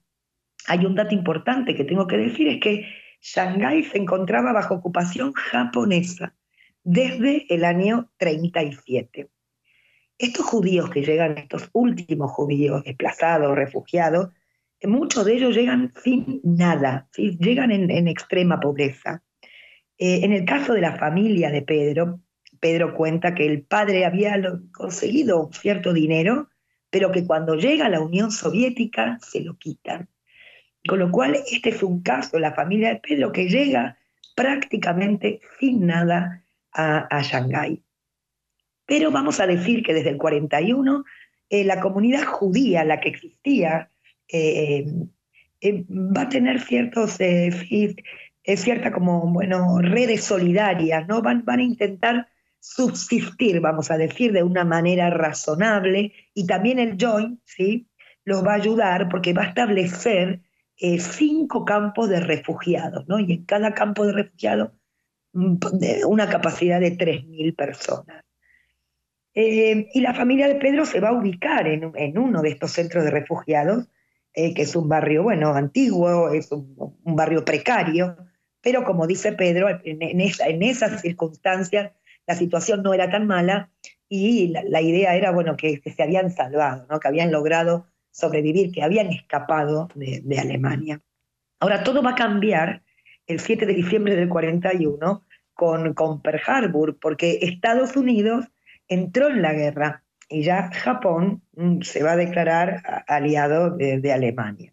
Hay 0.66 0.84
un 0.84 0.94
dato 0.94 1.14
importante 1.14 1.74
que 1.74 1.84
tengo 1.84 2.06
que 2.06 2.18
decir, 2.18 2.48
es 2.48 2.60
que 2.60 2.86
Shanghái 3.24 3.84
se 3.84 3.96
encontraba 3.96 4.52
bajo 4.52 4.74
ocupación 4.74 5.32
japonesa 5.32 6.34
desde 6.82 7.46
el 7.48 7.64
año 7.64 8.10
37. 8.18 9.30
Estos 10.18 10.44
judíos 10.44 10.90
que 10.90 11.02
llegan, 11.02 11.38
estos 11.38 11.70
últimos 11.72 12.30
judíos 12.32 12.84
desplazados, 12.84 13.56
refugiados, 13.56 14.28
muchos 14.82 15.24
de 15.24 15.36
ellos 15.36 15.56
llegan 15.56 15.94
sin 16.04 16.42
nada, 16.44 17.08
llegan 17.16 17.70
en, 17.70 18.08
extrema 18.08 18.60
pobreza. 18.60 19.22
Eh, 19.96 20.20
en 20.22 20.34
el 20.34 20.44
caso 20.44 20.74
de 20.74 20.82
la 20.82 20.98
familia 20.98 21.50
de 21.50 21.62
Pedro, 21.62 22.20
Pedro 22.60 22.94
cuenta 22.94 23.34
que 23.34 23.46
el 23.46 23.62
padre 23.62 24.04
había 24.04 24.38
conseguido 24.70 25.48
cierto 25.50 25.94
dinero, 25.94 26.50
pero 26.90 27.10
que 27.10 27.26
cuando 27.26 27.54
llega 27.54 27.86
a 27.86 27.90
la 27.90 28.00
Unión 28.00 28.30
Soviética 28.30 29.18
se 29.22 29.40
lo 29.40 29.56
quitan. 29.56 30.10
Con 30.86 30.98
lo 30.98 31.10
cual, 31.10 31.36
este 31.50 31.70
es 31.70 31.82
un 31.82 32.02
caso, 32.02 32.38
la 32.38 32.52
familia 32.52 32.90
de 32.90 32.96
Pedro, 32.96 33.32
que 33.32 33.48
llega 33.48 33.96
prácticamente 34.34 35.40
sin 35.58 35.86
nada 35.86 36.42
a, 36.72 37.06
a 37.10 37.22
Shanghái. 37.22 37.82
Pero 38.86 39.10
vamos 39.10 39.40
a 39.40 39.46
decir 39.46 39.82
que 39.82 39.94
desde 39.94 40.10
el 40.10 40.18
41, 40.18 41.04
eh, 41.48 41.64
la 41.64 41.80
comunidad 41.80 42.24
judía, 42.24 42.84
la 42.84 43.00
que 43.00 43.10
existía, 43.10 43.90
eh, 44.28 44.86
eh, 45.60 45.84
va 45.88 46.22
a 46.22 46.28
tener 46.28 46.60
ciertos 46.60 47.18
cierta 48.56 48.92
como, 48.92 49.32
bueno, 49.32 49.78
redes 49.80 50.24
solidarias, 50.24 51.08
¿no? 51.08 51.22
Van, 51.22 51.44
van 51.44 51.60
a 51.60 51.62
intentar 51.62 52.28
subsistir, 52.60 53.60
vamos 53.60 53.90
a 53.90 53.96
decir, 53.96 54.32
de 54.32 54.42
una 54.42 54.64
manera 54.64 55.08
razonable 55.10 56.12
y 56.34 56.46
también 56.46 56.78
el 56.78 56.96
joint, 57.00 57.40
¿sí? 57.44 57.88
Los 58.24 58.44
va 58.44 58.52
a 58.52 58.56
ayudar 58.56 59.08
porque 59.08 59.32
va 59.32 59.44
a 59.44 59.48
establecer 59.48 60.40
eh, 60.76 60.98
cinco 60.98 61.64
campos 61.64 62.08
de 62.08 62.20
refugiados, 62.20 63.06
¿no? 63.06 63.20
Y 63.20 63.32
en 63.32 63.44
cada 63.44 63.74
campo 63.74 64.06
de 64.06 64.12
refugiados 64.12 64.72
mm, 65.32 65.56
una 66.06 66.28
capacidad 66.28 66.80
de 66.80 66.96
3.000 66.96 67.54
personas. 67.54 68.24
Eh, 69.34 69.88
y 69.92 70.00
la 70.00 70.14
familia 70.14 70.46
de 70.48 70.56
Pedro 70.56 70.86
se 70.86 71.00
va 71.00 71.08
a 71.08 71.12
ubicar 71.12 71.66
en, 71.66 72.18
uno 72.18 72.42
de 72.42 72.50
estos 72.50 72.72
centros 72.72 73.04
de 73.04 73.10
refugiados, 73.10 73.88
eh, 74.32 74.54
que 74.54 74.62
es 74.62 74.76
un 74.76 74.88
barrio, 74.88 75.24
bueno, 75.24 75.54
antiguo, 75.54 76.30
es 76.30 76.50
un, 76.52 76.76
barrio 77.04 77.44
precario, 77.44 78.16
pero 78.60 78.84
como 78.84 79.06
dice 79.06 79.32
Pedro, 79.32 79.68
en, 79.84 80.20
esas 80.62 81.00
circunstancias 81.00 81.92
la 82.26 82.34
situación 82.34 82.82
no 82.82 82.94
era 82.94 83.10
tan 83.10 83.26
mala 83.26 83.70
y 84.08 84.48
la, 84.48 84.80
idea 84.80 85.14
era, 85.16 85.30
bueno, 85.32 85.56
que, 85.56 85.80
que, 85.80 85.90
se 85.90 86.02
habían 86.02 86.30
salvado, 86.30 86.86
¿no? 86.88 87.00
que 87.00 87.08
habían 87.08 87.30
logrado 87.30 87.86
sobrevivir, 88.14 88.70
que 88.70 88.82
habían 88.82 89.08
escapado 89.08 89.88
de, 89.94 90.38
Alemania. 90.38 91.00
Ahora 91.58 91.82
todo 91.82 92.02
va 92.02 92.10
a 92.10 92.14
cambiar 92.14 92.82
el 93.26 93.40
7 93.40 93.66
de 93.66 93.74
diciembre 93.74 94.14
del 94.14 94.28
41 94.28 95.22
con, 95.52 95.94
con 95.94 96.22
Pearl 96.22 96.40
Harbor, 96.46 96.98
porque 97.00 97.40
Estados 97.42 97.96
Unidos 97.96 98.46
entró 98.86 99.28
en 99.28 99.42
la 99.42 99.52
guerra 99.52 100.04
y 100.28 100.42
ya 100.42 100.70
Japón 100.72 101.42
mm, 101.56 101.80
se 101.82 102.02
va 102.04 102.12
a 102.12 102.16
declarar 102.16 103.04
aliado 103.08 103.70
de, 103.70 104.12
Alemania. 104.12 104.72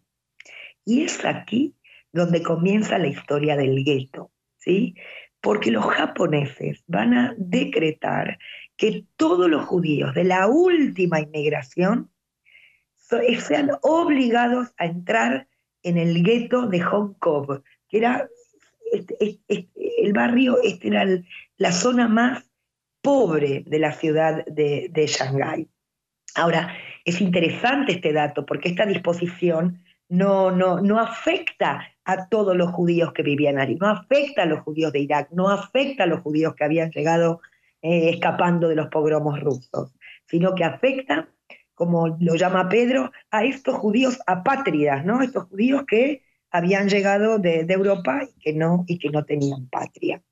Y 0.84 1.02
es 1.02 1.24
aquí 1.24 1.74
donde 2.12 2.42
comienza 2.42 2.98
la 2.98 3.08
historia 3.08 3.56
del 3.56 3.84
gueto, 3.84 4.30
¿sí? 4.58 4.94
Porque 5.40 5.72
los 5.72 5.84
japoneses 5.86 6.84
van 6.86 7.14
a 7.14 7.34
decretar 7.38 8.38
que 8.76 9.04
todos 9.16 9.50
los 9.50 9.64
judíos 9.64 10.14
de 10.14 10.24
la 10.24 10.46
última 10.46 11.20
inmigración 11.20 12.11
sean 13.40 13.70
obligados 13.82 14.72
a 14.76 14.86
entrar 14.86 15.48
en 15.82 15.98
el 15.98 16.22
gueto 16.22 16.66
de 16.66 16.80
Hong 16.80 17.14
Kong, 17.18 17.62
que 17.88 17.98
era 17.98 18.28
este, 18.92 19.68
el 20.02 20.12
barrio, 20.12 20.58
este 20.62 20.88
era 20.88 21.06
la 21.56 21.72
zona 21.72 22.08
más 22.08 22.44
pobre 23.00 23.64
de 23.66 23.78
la 23.78 23.92
ciudad 23.92 24.44
de, 24.46 24.88
de 24.92 25.06
Shanghái. 25.06 25.68
Ahora, 26.34 26.74
es 27.04 27.20
interesante 27.20 27.92
este 27.92 28.12
dato 28.12 28.46
porque 28.46 28.68
esta 28.68 28.86
disposición 28.86 29.82
no, 30.08 30.50
no, 30.50 30.80
no 30.80 31.00
afecta 31.00 31.88
a 32.04 32.28
todos 32.28 32.56
los 32.56 32.70
judíos 32.70 33.12
que 33.12 33.22
vivían 33.22 33.58
allí, 33.58 33.76
no 33.76 33.88
afecta 33.88 34.42
a 34.42 34.46
los 34.46 34.60
judíos 34.60 34.92
de 34.92 35.00
Irak, 35.00 35.28
no 35.30 35.48
afecta 35.50 36.04
a 36.04 36.06
los 36.06 36.20
judíos 36.20 36.54
que 36.54 36.64
habían 36.64 36.90
llegado 36.90 37.40
eh, 37.80 38.10
escapando 38.10 38.68
de 38.68 38.76
los 38.76 38.88
pogromos 38.88 39.40
rusos, 39.40 39.94
sino 40.26 40.54
que 40.54 40.64
afecta 40.64 41.28
como 41.82 42.16
lo 42.20 42.36
llama 42.36 42.68
Pedro, 42.68 43.10
a 43.32 43.42
estos 43.42 43.74
judíos 43.74 44.20
apátridas, 44.28 45.04
¿no? 45.04 45.20
Estos 45.20 45.48
judíos 45.48 45.82
que 45.84 46.22
habían 46.52 46.88
llegado 46.88 47.40
de, 47.40 47.66
Europa 47.68 48.22
y 48.22 48.40
que, 48.40 48.52
no, 48.52 48.84
y 48.86 49.00
que 49.00 49.10
no 49.10 49.24
tenían 49.24 49.66
patria. 49.66 50.22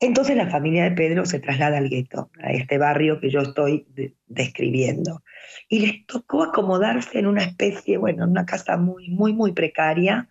Entonces 0.00 0.36
la 0.36 0.48
familia 0.48 0.84
de 0.84 0.92
Pedro 0.92 1.26
se 1.26 1.38
traslada 1.38 1.76
al 1.76 1.90
gueto, 1.90 2.30
a 2.42 2.52
este 2.52 2.78
barrio 2.78 3.20
que 3.20 3.28
yo 3.28 3.40
estoy 3.40 3.86
describiendo. 4.26 5.22
Y 5.68 5.80
les 5.80 6.06
tocó 6.06 6.44
acomodarse 6.44 7.18
en 7.18 7.26
una 7.26 7.42
especie, 7.42 7.98
bueno, 7.98 8.24
en 8.24 8.30
una 8.30 8.46
casa 8.46 8.78
muy, 8.78 9.10
muy, 9.10 9.34
muy 9.34 9.52
precaria, 9.52 10.30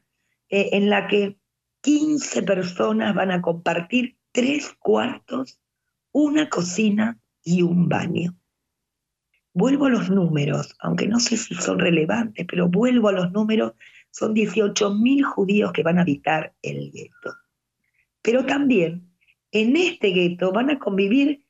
eh, 0.49 0.69
en 0.71 0.89
la 0.89 1.05
que 1.05 1.37
15 1.81 2.41
personas 2.41 3.13
van 3.13 3.29
a 3.29 3.43
compartir 3.43 4.17
tres 4.31 4.73
cuartos, 4.79 5.59
una 6.11 6.49
cocina 6.49 7.19
y 7.43 7.61
un 7.61 7.87
baño. 7.87 8.35
Vuelvo 9.59 9.87
a 9.87 9.89
los 9.89 10.11
números, 10.11 10.75
aunque 10.81 11.07
no 11.07 11.19
sé 11.19 11.35
si 11.35 11.55
son 11.55 11.79
relevantes, 11.79 12.45
pero 12.47 12.67
vuelvo 12.67 13.09
a 13.09 13.11
los 13.11 13.31
números, 13.31 13.73
son 14.11 14.35
18.000 14.35 15.23
judíos 15.23 15.71
que 15.71 15.81
van 15.81 15.97
a 15.97 16.03
habitar 16.03 16.53
el 16.61 16.91
gueto. 16.91 17.33
Pero 18.21 18.45
también 18.45 19.09
en 19.51 19.75
este 19.75 20.09
gueto 20.09 20.51
van 20.51 20.69
a 20.69 20.77
convivir 20.77 21.43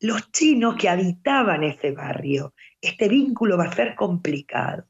los 0.00 0.32
chinos 0.32 0.74
que 0.74 0.88
habitaban 0.88 1.62
ese 1.62 1.92
barrio. 1.92 2.52
Este 2.80 3.08
vínculo 3.08 3.56
va 3.56 3.66
a 3.66 3.76
ser 3.76 3.94
complicado. 3.94 4.84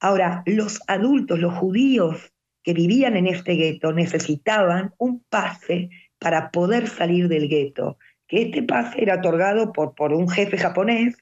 Ahora, 0.00 0.42
los 0.46 0.80
adultos, 0.88 1.38
los 1.38 1.54
judíos 1.54 2.32
que 2.64 2.74
vivían 2.74 3.16
en 3.16 3.28
este 3.28 3.52
gueto 3.52 3.92
necesitaban 3.92 4.94
un 4.98 5.22
pase 5.30 5.90
para 6.18 6.50
poder 6.50 6.88
salir 6.88 7.28
del 7.28 7.48
gueto, 7.48 7.98
que 8.26 8.42
este 8.42 8.64
pase 8.64 9.00
era 9.00 9.18
otorgado 9.18 9.72
por, 9.72 9.94
por 9.94 10.12
un 10.12 10.28
jefe 10.28 10.58
japonés 10.58 11.16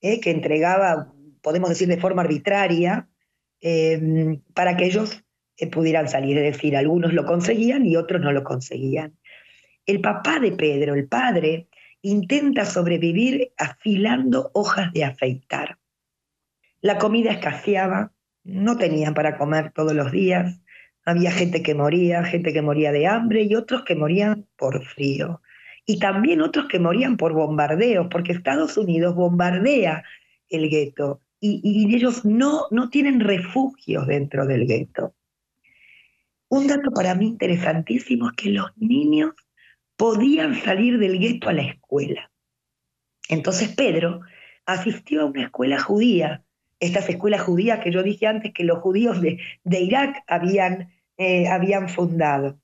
¿eh? 0.00 0.20
que 0.20 0.30
entregaba, 0.30 1.12
podemos 1.42 1.70
decir 1.70 1.88
de 1.88 1.98
forma 1.98 2.22
arbitraria, 2.22 3.08
em, 3.60 4.40
para 4.54 4.76
que 4.76 4.86
ellos 4.86 5.22
eh, 5.56 5.66
pudieran 5.66 6.08
salir. 6.08 6.38
Es 6.38 6.54
decir, 6.54 6.76
algunos 6.76 7.12
lo 7.12 7.24
conseguían 7.24 7.86
y 7.86 7.96
otros 7.96 8.20
no 8.20 8.32
lo 8.32 8.44
conseguían. 8.44 9.16
El 9.86 10.00
papá 10.00 10.38
de 10.40 10.52
Pedro, 10.52 10.94
el 10.94 11.08
padre, 11.08 11.68
intenta 12.02 12.64
sobrevivir 12.64 13.52
afilando 13.58 14.50
hojas 14.54 14.92
de 14.92 15.04
afeitar. 15.04 15.78
La 16.80 16.98
comida 16.98 17.32
escaseaba, 17.32 18.12
no 18.42 18.78
tenían 18.78 19.12
para 19.12 19.36
comer 19.36 19.72
todos 19.72 19.92
los 19.92 20.10
días, 20.12 20.60
había 21.04 21.30
gente 21.30 21.62
que 21.62 21.74
moría, 21.74 22.24
gente 22.24 22.52
que 22.52 22.62
moría 22.62 22.92
de 22.92 23.06
hambre 23.06 23.42
y 23.42 23.54
otros 23.54 23.84
que 23.84 23.94
morían 23.94 24.46
por 24.56 24.82
frío 24.84 25.42
y 25.90 25.98
también 25.98 26.40
otros 26.40 26.66
que 26.68 26.78
morían 26.78 27.16
por 27.16 27.32
bombardeos, 27.32 28.06
porque 28.12 28.30
Estados 28.30 28.76
Unidos 28.76 29.16
bombardea 29.16 30.04
el 30.48 30.70
gueto 30.70 31.20
y, 31.40 31.92
ellos 31.92 32.24
no, 32.24 32.66
no 32.70 32.90
tienen 32.90 33.18
refugios 33.18 34.06
dentro 34.06 34.46
del 34.46 34.68
gueto. 34.68 35.16
Un 36.48 36.68
dato 36.68 36.92
para 36.92 37.16
mí 37.16 37.26
interesantísimo 37.26 38.28
es 38.28 38.36
que 38.36 38.50
los 38.50 38.70
niños 38.76 39.32
podían 39.96 40.54
salir 40.54 40.96
del 41.00 41.18
gueto 41.18 41.48
a 41.48 41.54
la 41.54 41.62
escuela. 41.62 42.30
Entonces 43.28 43.70
Pedro 43.70 44.20
asistió 44.66 45.22
a 45.22 45.24
una 45.24 45.42
escuela 45.42 45.80
judía, 45.80 46.44
estas 46.78 47.08
escuelas 47.08 47.42
judías 47.42 47.80
que 47.80 47.90
yo 47.90 48.04
dije 48.04 48.28
antes 48.28 48.52
que 48.52 48.62
los 48.62 48.78
judíos 48.78 49.20
de, 49.20 49.40
Irak 49.64 50.22
habían, 50.28 50.92
eh, 51.16 51.48
habían 51.48 51.88
fundado. 51.88 52.59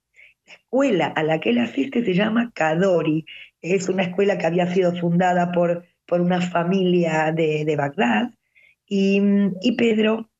La 0.47 0.55
escuela 0.55 1.07
a 1.09 1.23
la 1.23 1.41
que 1.41 1.51
él 1.51 1.59
asiste 1.59 2.05
se 2.05 2.15
llama 2.15 2.53
Kadori. 2.55 3.27
Es 3.61 3.89
una 3.89 4.05
escuela 4.05 4.39
que 4.39 4.47
había 4.47 4.73
sido 4.73 4.95
fundada 4.97 5.53
por, 5.53 5.85
por 6.07 6.21
una 6.21 6.41
familia 6.41 7.33
de, 7.33 7.75
Bagdad. 7.77 8.31
Y, 8.87 9.77
Pedro, 9.77 10.31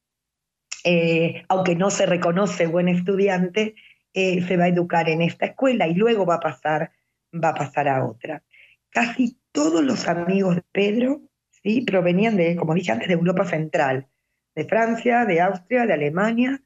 eh, 0.85 1.45
aunque 1.49 1.75
no 1.75 1.91
se 1.91 2.07
reconoce 2.07 2.67
buen 2.69 2.89
estudiante, 2.89 3.75
eh, 4.15 4.43
se 4.43 4.57
va 4.57 4.65
a 4.65 4.69
educar 4.69 5.09
en 5.09 5.23
esta 5.23 5.47
escuela 5.47 5.89
y 5.89 5.95
luego 5.95 6.25
va 6.25 6.37
a 6.37 6.41
pasar, 6.41 6.93
va 7.35 7.51
a, 7.51 7.55
pasar 7.55 7.89
a 7.89 8.05
otra. 8.07 8.45
Casi 8.91 9.39
todos 9.51 9.85
los 9.85 10.07
amigos 10.07 10.57
de 10.57 10.63
Pedro 10.71 11.23
¿sí? 11.51 11.83
provenían 11.83 12.37
de, 12.37 12.57
como 12.57 12.75
dije 12.75 12.93
antes, 12.93 13.09
de 13.09 13.15
Europa 13.15 13.45
Central, 13.45 14.07
de 14.55 14.65
Francia, 14.65 15.25
de 15.25 15.41
Austria, 15.41 15.85
de 15.85 15.93
Alemania 15.93 16.63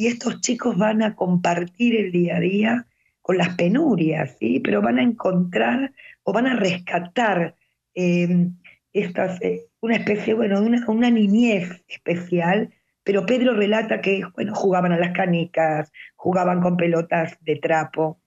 y 0.00 0.06
estos 0.06 0.40
chicos 0.40 0.78
van 0.78 1.02
a 1.02 1.14
compartir 1.14 1.94
el 1.94 2.10
día 2.10 2.36
a 2.36 2.40
día 2.40 2.86
con 3.20 3.36
las 3.36 3.54
penurias, 3.54 4.34
¿sí? 4.40 4.58
pero 4.58 4.80
van 4.80 4.98
a 4.98 5.02
encontrar 5.02 5.92
o 6.22 6.32
van 6.32 6.46
a 6.46 6.56
rescatar 6.56 7.54
em, 7.92 8.56
estas, 8.94 9.38
eh, 9.42 9.66
una 9.80 9.96
especie, 9.96 10.32
bueno, 10.32 10.62
una, 10.62 10.82
una 10.88 11.10
niñez 11.10 11.84
especial, 11.86 12.72
pero 13.04 13.26
Pedro 13.26 13.52
relata 13.52 14.00
que, 14.00 14.22
bueno, 14.34 14.54
jugaban 14.54 14.92
a 14.92 14.98
las 14.98 15.12
canicas, 15.12 15.92
jugaban 16.16 16.62
con 16.62 16.78
pelotas 16.78 17.36
de 17.42 17.56
trapo. 17.56 18.22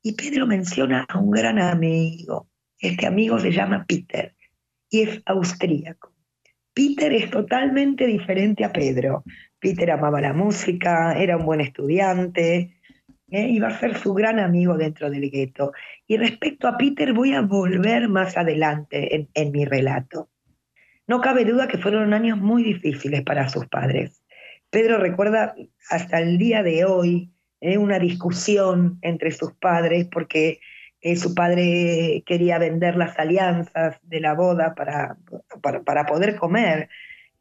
Y 0.00 0.14
Pedro 0.14 0.46
menciona 0.46 1.04
a 1.10 1.18
un 1.18 1.30
gran 1.30 1.58
amigo. 1.58 2.48
Este 2.78 3.06
amigo 3.06 3.38
se 3.38 3.52
llama 3.52 3.84
Peter 3.86 4.34
y 4.88 5.02
es 5.02 5.20
austríaco. 5.26 6.14
Peter 6.72 7.12
es 7.12 7.30
totalmente 7.30 8.06
diferente 8.06 8.64
a 8.64 8.72
Pedro. 8.72 9.24
Peter 9.58 9.90
amaba 9.90 10.20
la 10.20 10.32
música, 10.32 11.18
era 11.18 11.36
un 11.36 11.46
buen 11.46 11.60
estudiante, 11.60 12.76
¿eh? 13.30 13.48
iba 13.48 13.68
a 13.68 13.78
ser 13.78 13.96
su 13.98 14.14
gran 14.14 14.38
amigo 14.38 14.76
dentro 14.76 15.10
del 15.10 15.30
gueto. 15.30 15.72
Y 16.06 16.16
respecto 16.16 16.68
a 16.68 16.76
Peter 16.76 17.12
voy 17.12 17.34
a 17.34 17.42
volver 17.42 18.08
más 18.08 18.36
adelante 18.36 19.28
en, 19.34 19.52
mi 19.52 19.64
relato. 19.64 20.28
No 21.06 21.20
cabe 21.20 21.44
duda 21.44 21.68
que 21.68 21.78
fueron 21.78 22.12
años 22.14 22.38
muy 22.38 22.62
difíciles 22.62 23.22
para 23.22 23.48
sus 23.48 23.66
padres. 23.66 24.22
Pedro 24.70 24.98
recuerda 24.98 25.54
hasta 25.90 26.20
el 26.20 26.38
día 26.38 26.62
de 26.62 26.84
hoy 26.84 27.30
¿eh? 27.60 27.78
una 27.78 27.98
discusión 27.98 28.98
entre 29.02 29.30
sus 29.30 29.52
padres 29.54 30.08
porque 30.10 30.60
eh, 31.00 31.16
su 31.16 31.34
padre 31.34 32.24
quería 32.26 32.58
vender 32.58 32.96
las 32.96 33.18
alianzas 33.18 33.98
de 34.02 34.20
la 34.20 34.34
boda 34.34 34.74
para, 34.74 35.16
para, 35.84 36.06
poder 36.06 36.36
comer. 36.36 36.88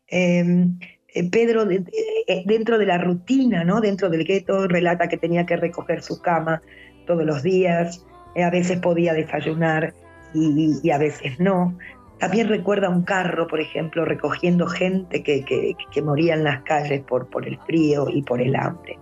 Em, 0.07 0.77
eh, 0.79 0.94
Pedro 1.31 1.69
eh, 1.69 2.43
dentro 2.45 2.77
de 2.77 2.85
la 2.85 2.97
rutina, 2.97 3.63
¿no? 3.63 3.81
dentro 3.81 4.09
del 4.09 4.25
gueto, 4.25 4.67
relata 4.67 5.07
que 5.07 5.17
tenía 5.17 5.45
que 5.45 5.55
recoger 5.55 6.01
su 6.01 6.21
cama 6.21 6.61
todos 7.05 7.25
los 7.25 7.43
días, 7.43 8.05
a 8.43 8.49
veces 8.49 8.79
podía 8.79 9.13
desayunar 9.13 9.93
y, 10.33 10.89
a 10.89 10.97
veces 10.97 11.39
no. 11.39 11.77
También 12.19 12.47
recuerda 12.47 12.89
un 12.89 13.03
carro, 13.03 13.47
por 13.47 13.59
ejemplo, 13.59 14.05
recogiendo 14.05 14.67
gente 14.67 15.23
que, 15.23 15.75
moría 16.03 16.33
en 16.33 16.43
las 16.43 16.61
calles 16.63 17.01
por, 17.01 17.29
por 17.29 17.47
el 17.47 17.57
frío 17.59 18.07
y 18.09 18.21
por 18.21 18.41
el 18.41 18.55
hambre. 18.55 18.97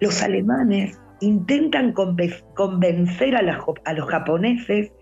Los 0.00 0.22
alemanes 0.22 1.00
intentan 1.20 1.92
convencer 1.92 3.36
a, 3.36 3.64
a 3.84 3.92
los 3.92 4.08
japoneses 4.08 4.92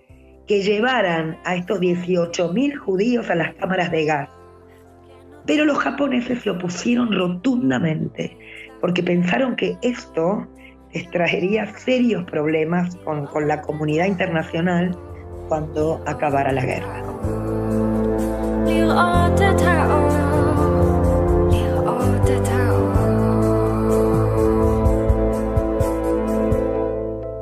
que 0.46 0.62
llevaran 0.62 1.38
a 1.44 1.56
estos 1.56 1.80
18.000 1.80 2.76
judíos 2.76 3.30
a 3.30 3.34
las 3.34 3.54
cámaras 3.54 3.90
de 3.90 4.04
gas. 4.04 4.28
Pero 5.46 5.64
los 5.64 5.78
japoneses 5.78 6.42
se 6.42 6.50
opusieron 6.50 7.12
rotundamente 7.12 8.36
porque 8.80 9.02
pensaron 9.02 9.56
que 9.56 9.76
esto 9.82 10.46
les 10.92 11.10
traería 11.10 11.74
serios 11.76 12.24
problemas 12.24 12.96
con, 12.96 13.26
con 13.26 13.48
la 13.48 13.60
comunidad 13.60 14.06
internacional 14.06 14.96
cuando 15.48 16.02
acabara 16.06 16.52
la 16.52 16.64
guerra. 16.64 17.02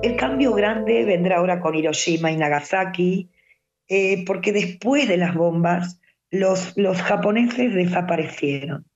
El 0.02 0.16
cambio 0.16 0.54
grande 0.54 1.04
vendrá 1.04 1.36
ahora 1.36 1.60
con 1.60 1.74
Hiroshima 1.74 2.32
y 2.32 2.36
Nagasaki, 2.36 3.30
eh, 3.88 4.24
porque 4.26 4.52
después 4.52 5.06
de 5.08 5.16
las 5.16 5.34
bombas 5.34 6.01
los, 6.32 6.72
los 6.76 7.00
japoneses 7.00 7.74
desaparecieron. 7.74 8.86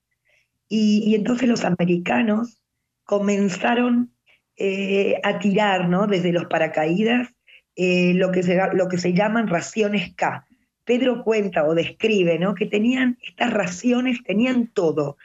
Y, 0.68 1.14
entonces 1.14 1.48
los 1.48 1.64
americanos 1.64 2.60
comenzaron 3.04 4.10
eh, 4.56 5.20
a 5.22 5.38
tirar 5.38 5.88
¿no? 5.88 6.08
desde 6.08 6.32
los 6.32 6.46
paracaídas 6.46 7.28
eh, 7.76 8.14
lo, 8.14 8.32
que 8.32 8.42
se, 8.42 8.58
lo 8.72 8.88
que 8.88 8.98
se 8.98 9.12
llaman 9.12 9.46
raciones 9.46 10.14
K. 10.16 10.46
Pedro 10.84 11.22
cuenta 11.22 11.64
o 11.64 11.74
describe 11.74 12.38
¿no? 12.38 12.54
que 12.54 12.66
tenían 12.66 13.18
estas 13.22 13.52
raciones, 13.52 14.24
tenían 14.24 14.68
todo. 14.68 15.18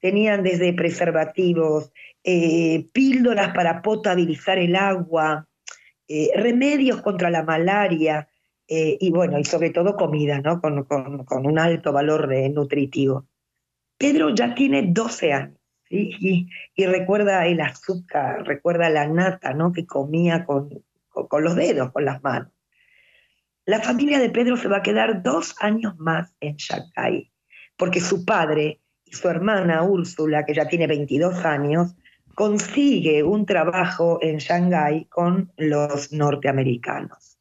Tenían 0.00 0.42
desde 0.42 0.72
preservativos, 0.72 1.92
eh, 2.24 2.88
píldoras 2.92 3.54
para 3.54 3.82
potabilizar 3.82 4.58
el 4.58 4.74
agua, 4.74 5.46
remedios 6.34 7.00
contra 7.00 7.30
la 7.30 7.42
malaria 7.42 8.28
eh, 8.74 8.96
y 8.98 9.10
bueno, 9.10 9.38
y 9.38 9.44
sobre 9.44 9.68
todo 9.68 9.96
comida, 9.96 10.40
¿no? 10.40 10.62
Con, 10.62 11.46
un 11.46 11.58
alto 11.58 11.92
valor 11.92 12.32
nutritivo. 12.50 13.26
Pedro 13.98 14.34
ya 14.34 14.54
tiene 14.54 14.84
12 14.88 15.32
años 15.34 15.58
y, 15.90 16.48
recuerda 16.78 17.46
el 17.46 17.60
azúcar, 17.60 18.46
recuerda 18.46 18.88
la 18.88 19.06
nata, 19.06 19.52
¿no? 19.52 19.72
Que 19.72 19.84
comía 19.84 20.46
con, 20.46 20.70
con 21.10 21.44
los 21.44 21.54
dedos, 21.54 21.92
con 21.92 22.06
las 22.06 22.22
manos. 22.22 22.50
La 23.66 23.80
familia 23.80 24.18
de 24.18 24.30
Pedro 24.30 24.56
se 24.56 24.68
va 24.68 24.78
a 24.78 24.82
quedar 24.82 25.22
dos 25.22 25.54
años 25.60 25.98
más 25.98 26.34
en 26.40 26.56
Shanghái, 26.56 27.30
porque 27.76 28.00
su 28.00 28.24
padre 28.24 28.80
y 29.04 29.12
su 29.12 29.28
hermana 29.28 29.82
Úrsula, 29.82 30.46
que 30.46 30.54
ya 30.54 30.66
tiene 30.66 30.86
22 30.86 31.44
años, 31.44 31.94
consigue 32.34 33.22
un 33.22 33.44
trabajo 33.44 34.18
en 34.22 34.38
Shanghái 34.38 35.04
con 35.10 35.52
los 35.58 36.10
norteamericanos. 36.10 37.32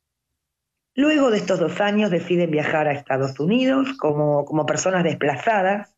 Luego 0.95 1.31
de 1.31 1.37
estos 1.37 1.59
dos 1.59 1.79
años 1.79 2.11
deciden 2.11 2.51
viajar 2.51 2.87
a 2.87 2.91
Estados 2.91 3.39
Unidos 3.39 3.93
como, 3.97 4.45
como 4.45 4.65
personas 4.65 5.03
desplazadas. 5.03 5.95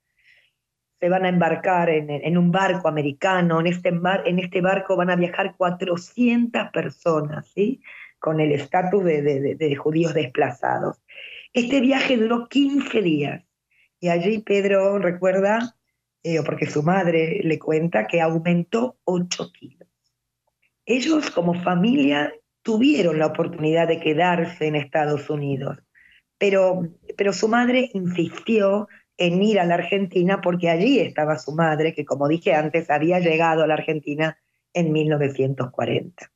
Se 1.00 1.10
van 1.10 1.26
a 1.26 1.30
embarcar 1.30 1.90
en, 1.90 2.38
un 2.38 2.52
barco 2.52 2.88
americano. 2.88 3.60
En 3.60 3.68
este, 3.68 3.90
en 3.90 4.40
este, 4.40 4.62
barco 4.62 4.96
van 4.96 5.10
a 5.10 5.16
viajar 5.16 5.56
400 5.58 6.70
personas, 6.72 7.48
¿sí? 7.50 7.82
con 8.20 8.40
el 8.40 8.54
estatus 8.54 9.04
de, 9.04 9.56
de 9.56 9.76
judíos 9.76 10.14
desplazados. 10.14 11.02
Este 11.52 11.82
viaje 11.82 12.16
duró 12.16 12.48
15 12.48 13.02
días 13.02 13.44
y 14.00 14.10
allí 14.10 14.40
Pedro 14.40 14.98
recuerda 14.98 15.76
eh, 16.24 16.42
porque 16.46 16.66
su 16.66 16.84
madre 16.84 17.42
le 17.44 17.60
cuenta 17.60 18.08
que 18.08 18.22
aumentó 18.22 18.98
8 19.04 19.52
kilos. 19.52 19.90
Ellos 20.86 21.30
como 21.32 21.54
familia 21.54 22.34
tuvieron 22.64 23.20
la 23.20 23.28
oportunidad 23.28 23.88
de 23.88 24.00
quedarse 24.00 24.68
en 24.68 24.76
Estados 24.76 25.30
Unidos, 25.30 25.78
pero, 26.38 26.82
pero 27.16 27.34
su 27.34 27.48
madre 27.48 27.92
insistió 27.94 28.88
en 29.18 29.42
ir 29.44 29.60
a 29.60 29.66
la 29.66 29.76
Argentina 29.76 30.42
porque 30.42 30.70
allí 30.70 31.00
estaba 31.00 31.38
su 31.38 31.54
madre, 31.54 31.94
que 31.94 32.06
como 32.06 32.28
dije 32.28 32.54
antes, 32.54 32.90
había 32.90 33.20
llegado 33.20 33.64
a 33.64 33.68
la 33.68 33.76
Argentina 33.76 34.38
en 34.74 34.92
1940. 34.92 36.32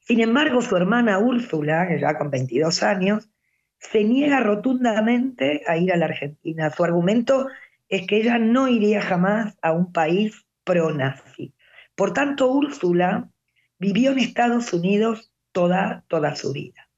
Sin 0.00 0.20
embargo, 0.20 0.60
su 0.62 0.76
hermana 0.76 1.18
Úrsula, 1.18 1.88
ya 1.98 2.16
con 2.16 2.30
22 2.30 2.82
años, 2.82 3.30
se 3.78 4.04
niega 4.04 4.40
rotundamente 4.40 5.62
a 5.66 5.76
ir 5.76 5.92
a 5.92 5.96
la 5.96 6.06
Argentina. 6.06 6.70
Su 6.70 6.84
argumento 6.84 7.48
es 7.88 8.06
que 8.06 8.18
ella 8.18 8.38
no 8.38 8.68
iría 8.68 9.02
jamás 9.02 9.56
a 9.62 9.72
un 9.72 9.92
país 9.92 10.46
pro-nazi. 10.64 11.54
Por 11.94 12.12
tanto, 12.12 12.50
Úrsula 12.50 13.30
vivió 13.78 14.12
en 14.12 14.18
Estados 14.18 14.72
Unidos 14.72 15.33
toda, 15.54 16.04
toda 16.08 16.36
su 16.36 16.52
vida. 16.52 16.90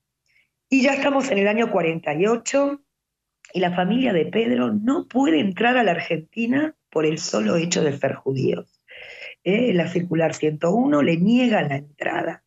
Y 0.68 0.82
ya 0.82 0.94
estamos 0.94 1.30
en 1.30 1.38
el 1.38 1.46
año 1.46 1.70
48 1.70 2.80
y 3.52 3.60
la 3.60 3.76
familia 3.76 4.12
de 4.12 4.26
Pedro 4.26 4.72
no 4.72 5.06
puede 5.06 5.38
entrar 5.38 5.76
a 5.76 5.84
la 5.84 5.92
Argentina 5.92 6.74
por 6.90 7.06
el 7.06 7.18
solo 7.18 7.56
hecho 7.56 7.84
de 7.84 7.96
ser 7.96 8.14
judíos. 8.14 8.82
Eh, 9.44 9.72
la 9.74 9.86
circular 9.86 10.34
101 10.34 11.02
le 11.02 11.18
niega 11.18 11.62
la 11.62 11.76
entrada. 11.76 12.42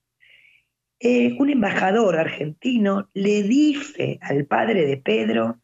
Eh, 0.99 1.37
un 1.39 1.49
embajador 1.49 2.17
argentino 2.17 3.09
le 3.13 3.43
dice 3.43 4.19
al 4.21 4.45
padre 4.45 4.85
de 4.85 4.97
Pedro 4.97 5.61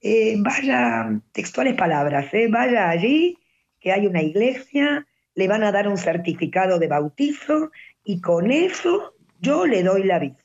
eh, 0.00 0.34
vaya, 0.40 1.20
textuales 1.30 1.74
palabras, 1.74 2.28
vaya 2.50 2.88
allí, 2.88 3.38
que 3.78 3.92
hay 3.92 4.08
una 4.08 4.22
iglesia, 4.22 5.06
le 5.36 5.46
van 5.46 5.62
a 5.62 5.70
dar 5.70 5.86
un 5.86 5.96
certificado 5.96 6.80
de 6.80 6.88
bautizo 6.88 7.70
y 8.04 8.20
con 8.20 8.50
eso 8.50 9.14
yo 9.42 9.66
le 9.66 9.82
doy 9.82 10.04
la 10.04 10.18
vista. 10.18 10.42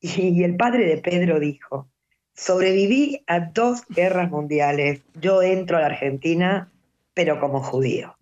Y, 0.00 0.44
el 0.44 0.56
padre 0.56 0.86
de 0.86 0.98
Pedro 0.98 1.40
dijo, 1.40 1.88
sobreviví 2.34 3.24
a 3.26 3.40
dos 3.40 3.84
guerras 3.88 4.30
mundiales, 4.30 5.02
yo 5.14 5.42
entro 5.42 5.78
a 5.78 5.80
la 5.80 5.86
Argentina, 5.86 6.70
pero 7.12 7.40
como 7.40 7.60
judío. 7.60 8.16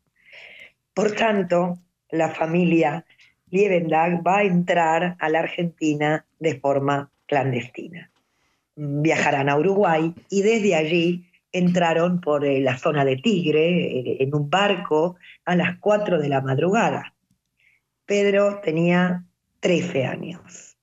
Por 0.94 1.12
tanto, 1.12 1.78
la 2.10 2.30
familia 2.30 3.04
Liebendag 3.50 4.26
va 4.26 4.38
a 4.38 4.44
entrar 4.44 5.16
a 5.18 5.28
la 5.28 5.40
Argentina 5.40 6.24
de 6.38 6.58
forma 6.58 7.10
clandestina 7.26 8.10
viajarán 8.76 9.48
a 9.48 9.56
Uruguay 9.56 10.14
y 10.30 10.42
desde 10.42 10.74
allí 10.74 11.30
entraron 11.52 12.20
por 12.20 12.44
eh, 12.44 12.60
la 12.60 12.76
zona 12.78 13.04
de 13.04 13.16
Tigre 13.16 13.98
eh, 13.98 14.16
en 14.20 14.34
un 14.34 14.50
barco 14.50 15.16
a 15.44 15.54
las 15.54 15.78
4 15.78 16.18
de 16.18 16.28
la 16.28 16.40
madrugada. 16.40 17.13
Pedro 18.06 18.60
tenía 18.62 19.24
13 19.60 20.04
años. 20.04 20.76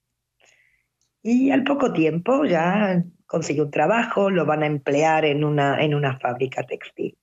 Y 1.24 1.52
al 1.52 1.64
poco 1.64 1.94
tiempo 1.94 2.46
ya 2.46 3.04
consiguió 3.28 3.66
un 3.66 3.72
trabajo, 3.72 4.30
lo 4.30 4.46
van 4.46 4.64
a 4.64 4.66
emplear 4.66 5.24
en 5.26 5.44
una, 5.44 5.82
en 5.84 5.94
una 5.94 6.18
fábrica 6.20 6.64
textil. 6.64 7.18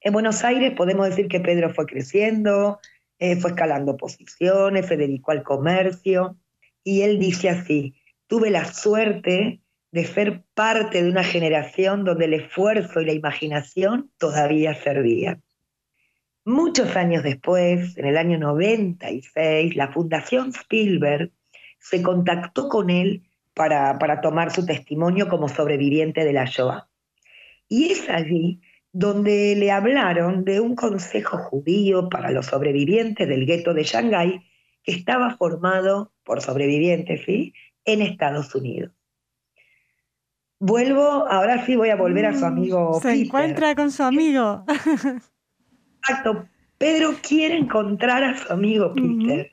En 0.00 0.12
Buenos 0.12 0.44
Aires 0.44 0.74
podemos 0.76 1.08
decir 1.08 1.28
que 1.28 1.40
Pedro 1.40 1.72
fue 1.72 1.86
creciendo, 1.86 2.78
eh, 3.18 3.36
fue 3.36 3.50
escalando 3.50 3.96
posiciones, 3.96 4.86
se 4.86 4.96
dedicó 4.98 5.30
al 5.32 5.42
comercio 5.42 6.36
y 6.82 7.00
él 7.02 7.18
dice 7.18 7.48
así, 7.48 7.94
tuve 8.26 8.50
la 8.50 8.66
suerte 8.66 9.60
de 9.92 10.04
ser 10.04 10.42
parte 10.54 11.02
de 11.02 11.08
una 11.08 11.22
generación 11.22 12.04
donde 12.04 12.24
el 12.24 12.34
esfuerzo 12.34 13.00
y 13.00 13.06
la 13.06 13.12
imaginación 13.12 14.10
todavía 14.18 14.74
servían. 14.74 15.43
Muchos 16.44 16.94
años 16.94 17.22
después, 17.22 17.96
en 17.96 18.04
el 18.04 18.18
año 18.18 18.38
96, 18.38 19.76
la 19.76 19.92
Fundación 19.92 20.50
Spielberg 20.50 21.30
se 21.78 22.02
contactó 22.02 22.68
con 22.68 22.90
él 22.90 23.22
para, 23.54 23.98
para 23.98 24.20
tomar 24.20 24.50
su 24.50 24.66
testimonio 24.66 25.28
como 25.28 25.48
sobreviviente 25.48 26.24
de 26.24 26.32
la 26.34 26.44
Shoah. 26.44 26.88
Y 27.68 27.92
es 27.92 28.08
allí 28.10 28.60
donde 28.92 29.56
le 29.56 29.70
hablaron 29.70 30.44
de 30.44 30.60
un 30.60 30.76
consejo 30.76 31.38
judío 31.38 32.08
para 32.08 32.30
los 32.30 32.46
sobrevivientes 32.46 33.26
del 33.26 33.46
gueto 33.46 33.74
de 33.74 33.84
Shanghái 33.84 34.42
que 34.82 34.92
estaba 34.92 35.36
formado 35.36 36.12
por 36.24 36.42
sobrevivientes 36.42 37.22
¿sí? 37.24 37.54
en 37.84 38.02
Estados 38.02 38.54
Unidos. 38.54 38.92
Vuelvo, 40.60 41.02
ahora 41.02 41.64
sí 41.66 41.74
voy 41.74 41.90
a 41.90 41.96
volver 41.96 42.26
a 42.26 42.34
su 42.34 42.44
mm, 42.44 42.48
amigo. 42.48 43.00
Se 43.00 43.12
encuentra 43.12 43.74
con 43.74 43.90
su 43.90 44.02
amigo. 44.02 44.64
Exacto. 46.06 46.48
Pedro 46.78 47.14
quiere 47.26 47.56
encontrar 47.56 48.22
a 48.24 48.36
su 48.36 48.52
amigo 48.52 48.92
Peter, 48.92 49.52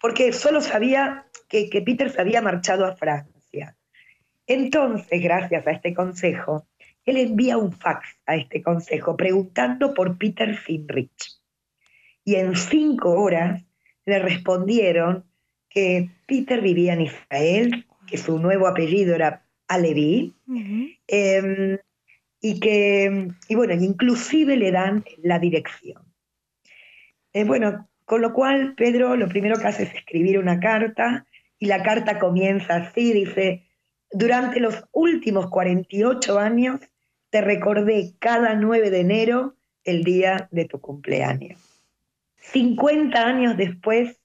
porque 0.00 0.32
solo 0.32 0.60
sabía 0.60 1.26
que, 1.48 1.68
Peter 1.84 2.10
se 2.10 2.20
había 2.20 2.40
marchado 2.40 2.86
a 2.86 2.96
Francia. 2.96 3.76
Entonces, 4.46 5.22
gracias 5.22 5.66
a 5.66 5.72
este 5.72 5.92
consejo, 5.92 6.66
él 7.04 7.18
envía 7.18 7.58
un 7.58 7.72
fax 7.72 8.08
a 8.26 8.36
este 8.36 8.62
consejo 8.62 9.16
preguntando 9.16 9.92
por 9.92 10.16
Peter 10.16 10.56
Finrich. 10.56 11.40
Y 12.24 12.36
en 12.36 12.56
cinco 12.56 13.10
horas 13.10 13.62
le 14.04 14.18
respondieron 14.18 15.24
que 15.68 16.08
Peter 16.26 16.60
vivía 16.60 16.94
en 16.94 17.02
Israel, 17.02 17.86
que 18.06 18.16
su 18.16 18.38
nuevo 18.38 18.66
apellido 18.66 19.14
era 19.14 19.44
Alevi, 19.68 20.32
y 22.46 22.60
que, 22.60 23.28
y 23.48 23.54
bueno, 23.56 23.74
inclusive 23.74 24.56
le 24.56 24.70
dan 24.70 25.04
la 25.20 25.40
dirección. 25.40 26.00
Eh, 27.32 27.42
bueno, 27.42 27.88
con 28.04 28.22
lo 28.22 28.32
cual 28.32 28.74
Pedro 28.76 29.16
lo 29.16 29.28
primero 29.28 29.58
que 29.58 29.66
hace 29.66 29.82
es 29.82 29.94
escribir 29.96 30.38
una 30.38 30.60
carta 30.60 31.26
y 31.58 31.66
la 31.66 31.82
carta 31.82 32.20
comienza 32.20 32.76
así, 32.76 33.12
dice, 33.12 33.64
durante 34.12 34.60
los 34.60 34.84
últimos 34.92 35.50
48 35.50 36.38
años 36.38 36.78
te 37.30 37.40
recordé 37.40 38.12
cada 38.20 38.54
9 38.54 38.90
de 38.90 39.00
enero 39.00 39.56
el 39.82 40.04
día 40.04 40.48
de 40.52 40.66
tu 40.66 40.80
cumpleaños. 40.80 41.58
50 42.52 43.26
años 43.26 43.56
después 43.56 44.20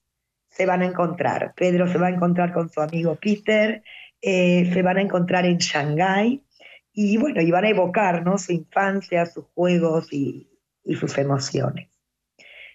se 0.48 0.64
van 0.64 0.82
a 0.82 0.86
encontrar. 0.86 1.54
Pedro 1.56 1.90
se 1.90 1.98
va 1.98 2.06
a 2.06 2.10
encontrar 2.10 2.52
con 2.52 2.70
su 2.70 2.80
amigo 2.80 3.16
Peter, 3.16 3.82
eh, 4.20 4.70
se 4.72 4.82
van 4.82 4.98
a 4.98 5.02
encontrar 5.02 5.44
en 5.44 5.58
Shanghái 5.58 6.44
y 6.92 7.16
bueno, 7.16 7.40
y 7.40 7.50
van 7.50 7.64
a 7.64 7.70
evocar 7.70 8.24
¿no? 8.24 8.38
su 8.38 8.52
infancia, 8.52 9.26
sus 9.26 9.44
juegos 9.54 10.12
y, 10.12 10.48
sus 10.98 11.16
emociones. 11.16 11.88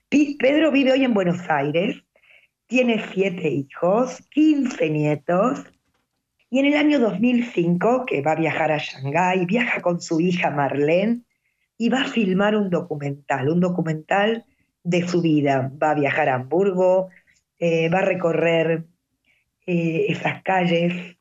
Pedro 0.10 0.72
vive 0.72 0.94
hoy 0.94 1.04
en 1.04 1.14
Buenos 1.14 1.50
Aires, 1.50 1.98
tiene 2.68 3.04
siete 3.14 3.50
hijos, 3.50 4.20
15 4.32 4.90
nietos, 4.90 5.66
y 6.50 6.60
en 6.60 6.68
el 6.68 6.76
año 6.76 7.00
2005, 7.00 8.06
que 8.06 8.22
va 8.22 8.32
a 8.32 8.36
viajar 8.36 8.72
a 8.72 8.78
Shanghái, 8.78 9.46
viaja 9.46 9.82
con 9.82 10.00
su 10.00 10.22
hija 10.22 10.50
Marlene 10.50 11.24
y 11.78 11.90
va 11.90 12.04
a 12.04 12.08
filmar 12.08 12.56
un 12.56 12.70
documental, 12.70 13.50
un 13.50 13.60
documental 13.60 14.46
de 14.84 15.06
su 15.06 15.22
vida. 15.22 15.70
Va 15.82 15.92
a 15.92 15.96
viajar 15.96 16.30
a 16.30 16.36
Hamburgo, 16.36 17.10
eh, 17.60 17.90
va 17.90 18.00
a 18.00 18.06
recorrer 18.06 18.86
eh, 19.66 20.06
esas 20.08 20.42
calles, 20.44 21.17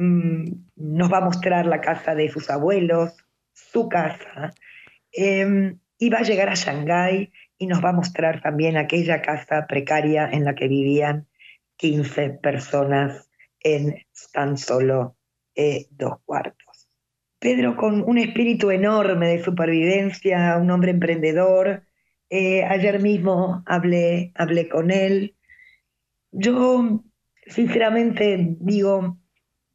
mm, 0.00 0.44
nos 0.76 1.12
va 1.12 1.18
a 1.18 1.24
mostrar 1.24 1.66
la 1.66 1.80
casa 1.80 2.14
de 2.14 2.28
sus 2.28 2.50
abuelos, 2.50 3.14
su 3.52 3.88
casa, 3.88 4.52
em, 5.12 5.78
y 5.98 6.10
va 6.10 6.18
a 6.18 6.22
llegar 6.22 6.48
a 6.48 6.54
Shanghái 6.54 7.32
y 7.58 7.66
nos 7.66 7.84
va 7.84 7.90
a 7.90 7.92
mostrar 7.92 8.40
también 8.40 8.76
aquella 8.76 9.20
casa 9.20 9.66
precaria 9.66 10.28
en 10.30 10.44
la 10.44 10.54
que 10.54 10.68
vivían 10.68 11.26
15 11.76 12.30
personas 12.30 13.28
en 13.60 13.94
tan 14.32 14.56
solo 14.56 15.16
eh, 15.54 15.86
dos 15.90 16.20
cuartos. 16.24 16.88
Pedro 17.38 17.76
con 17.76 18.02
un 18.02 18.18
espíritu 18.18 18.70
enorme 18.70 19.28
de 19.28 19.44
supervivencia, 19.44 20.56
un 20.58 20.70
hombre 20.70 20.90
emprendedor. 20.90 21.84
Eh, 22.28 22.64
ayer 22.64 23.00
mismo 23.00 23.62
hablé, 23.66 24.32
hablé 24.34 24.68
con 24.68 24.90
él. 24.90 25.36
Yo, 26.32 27.02
sinceramente, 27.46 28.56
digo, 28.60 29.19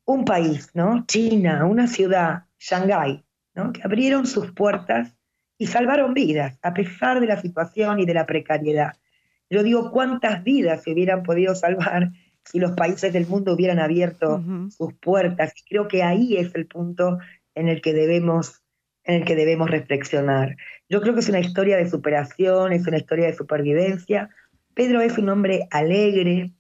un 0.06 0.26
país, 0.26 0.70
¿no? 0.74 1.06
China, 1.08 1.66
una 1.66 1.88
ciudad, 1.88 2.46
Shanghái, 2.60 3.24
¿no? 3.54 3.74
Que 3.74 3.82
abrieron 3.84 4.26
sus 4.26 4.52
puertas 4.52 5.16
y 5.58 5.68
salvaron 5.68 6.14
vidas, 6.14 6.58
a 6.62 6.74
pesar 6.74 7.20
de 7.20 7.28
la 7.28 7.42
situación 7.42 8.00
y 8.00 8.06
de 8.06 8.14
la 8.14 8.26
precariedad. 8.26 8.94
Yo 9.50 9.64
digo, 9.64 9.92
¿cuántas 9.92 10.44
vidas 10.44 10.84
se 10.84 10.92
hubieran 10.92 11.24
podido 11.24 11.56
salvar 11.56 12.12
si 12.44 12.60
los 12.60 12.72
países 12.72 13.14
del 13.14 13.28
mundo 13.28 13.54
hubieran 13.54 13.80
abierto 13.80 14.44
sus 14.76 14.94
puertas? 14.96 15.54
Creo 15.68 15.88
que 15.88 16.04
ahí 16.04 16.38
es 16.38 16.54
el 16.56 16.68
punto 16.68 17.20
en 17.54 17.70
el 17.70 17.82
que 17.82 17.94
debemos 17.94 18.62
en 19.06 19.22
el 19.22 19.26
que 19.26 19.36
debemos 19.36 19.70
reflexionar. 19.70 20.58
Yo 20.90 21.02
creo 21.02 21.14
que 21.14 21.20
es 21.20 21.30
una 21.30 21.40
historia 21.40 21.78
de 21.78 21.90
superación, 21.90 22.74
es 22.74 22.88
una 22.88 22.98
historia 22.98 23.28
de 23.28 23.34
supervivencia. 23.34 24.30
Pedro 24.74 25.02
es 25.02 25.18
un 25.18 25.30
hombre 25.30 25.68
alegre. 25.72 26.52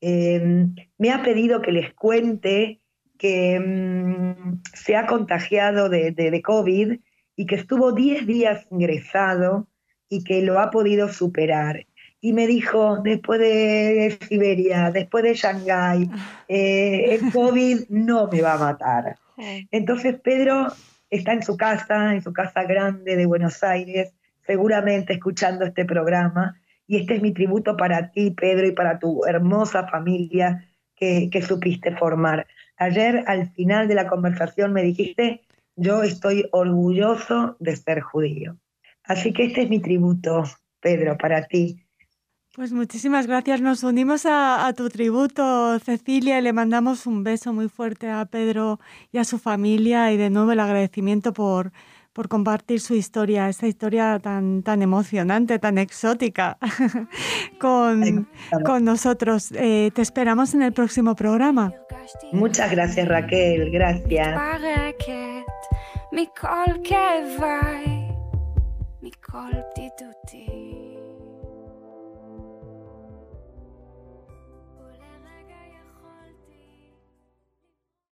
Eh, 0.00 0.66
me 0.98 1.10
ha 1.10 1.22
pedido 1.22 1.62
que 1.62 1.72
les 1.72 1.94
cuente 1.94 2.80
que 3.18 3.58
mm, 3.58 4.62
se 4.74 4.96
ha 4.96 5.06
contagiado 5.06 5.88
de, 5.88 6.12
de, 6.12 6.30
de 6.30 6.42
COVID 6.42 6.98
y 7.36 7.46
que 7.46 7.54
estuvo 7.54 7.92
10 7.92 8.26
días 8.26 8.66
ingresado 8.70 9.68
y 10.08 10.24
que 10.24 10.42
lo 10.42 10.58
ha 10.58 10.70
podido 10.70 11.08
superar. 11.08 11.86
Y 12.20 12.32
me 12.32 12.46
dijo, 12.46 12.98
después 13.02 13.38
de 13.38 14.18
Siberia, 14.28 14.90
después 14.90 15.22
de 15.24 15.34
Shanghái, 15.34 16.10
eh, 16.48 17.18
el 17.20 17.32
COVID 17.32 17.88
no 17.88 18.28
me 18.28 18.42
va 18.42 18.54
a 18.54 18.58
matar. 18.58 19.16
Entonces 19.70 20.18
Pedro 20.20 20.68
está 21.10 21.34
en 21.34 21.42
su 21.42 21.56
casa, 21.56 22.14
en 22.14 22.22
su 22.22 22.32
casa 22.32 22.64
grande 22.64 23.16
de 23.16 23.26
Buenos 23.26 23.62
Aires, 23.62 24.14
seguramente 24.46 25.12
escuchando 25.12 25.66
este 25.66 25.84
programa. 25.84 26.58
Y 26.86 26.98
este 26.98 27.16
es 27.16 27.22
mi 27.22 27.32
tributo 27.32 27.76
para 27.76 28.10
ti, 28.10 28.30
Pedro, 28.30 28.66
y 28.66 28.72
para 28.72 28.98
tu 28.98 29.24
hermosa 29.24 29.88
familia 29.88 30.68
que, 30.94 31.28
que 31.30 31.42
supiste 31.42 31.96
formar. 31.96 32.46
Ayer, 32.76 33.24
al 33.26 33.50
final 33.50 33.88
de 33.88 33.94
la 33.94 34.06
conversación, 34.06 34.72
me 34.72 34.82
dijiste 34.82 35.42
yo 35.76 36.02
estoy 36.02 36.48
orgulloso 36.52 37.56
de 37.60 37.76
ser 37.76 38.00
judío. 38.00 38.56
Así 39.04 39.32
que 39.32 39.44
este 39.44 39.62
es 39.62 39.70
mi 39.70 39.80
tributo, 39.80 40.44
Pedro, 40.80 41.16
para 41.18 41.46
ti. 41.46 41.82
Pues 42.54 42.72
muchísimas 42.72 43.26
gracias. 43.26 43.60
Nos 43.60 43.84
unimos 43.84 44.24
a, 44.24 44.72
tu 44.74 44.88
tributo, 44.88 45.78
Cecilia, 45.80 46.38
y 46.38 46.42
le 46.42 46.54
mandamos 46.54 47.06
un 47.06 47.22
beso 47.22 47.52
muy 47.52 47.68
fuerte 47.68 48.08
a 48.08 48.24
Pedro 48.24 48.80
y 49.12 49.18
a 49.18 49.24
su 49.24 49.38
familia 49.38 50.10
y 50.12 50.16
de 50.16 50.30
nuevo 50.30 50.52
el 50.52 50.60
agradecimiento 50.60 51.34
por, 51.34 51.72
por 52.15 52.27
compartir 52.27 52.79
su 52.81 52.93
historia, 52.93 53.47
esa 53.47 53.67
historia 53.67 54.19
tan, 54.19 54.63
tan 54.63 54.81
emocionante, 54.81 55.59
tan 55.59 55.77
exótica 55.77 56.57
con, 57.59 58.27
con 58.65 58.83
nosotros. 58.83 59.51
Eh, 59.53 59.91
te 59.93 60.01
esperamos 60.01 60.53
en 60.53 60.61
el 60.63 60.73
próximo 60.73 61.15
programa. 61.15 61.73
Muchas 62.33 62.71
gracias 62.71 63.07
Raquel, 63.07 63.71
gracias. 63.71 64.37
מכל 66.13 66.71
כאביי, 66.83 68.11
מכל 69.01 69.51
בדידותי. 69.75 70.54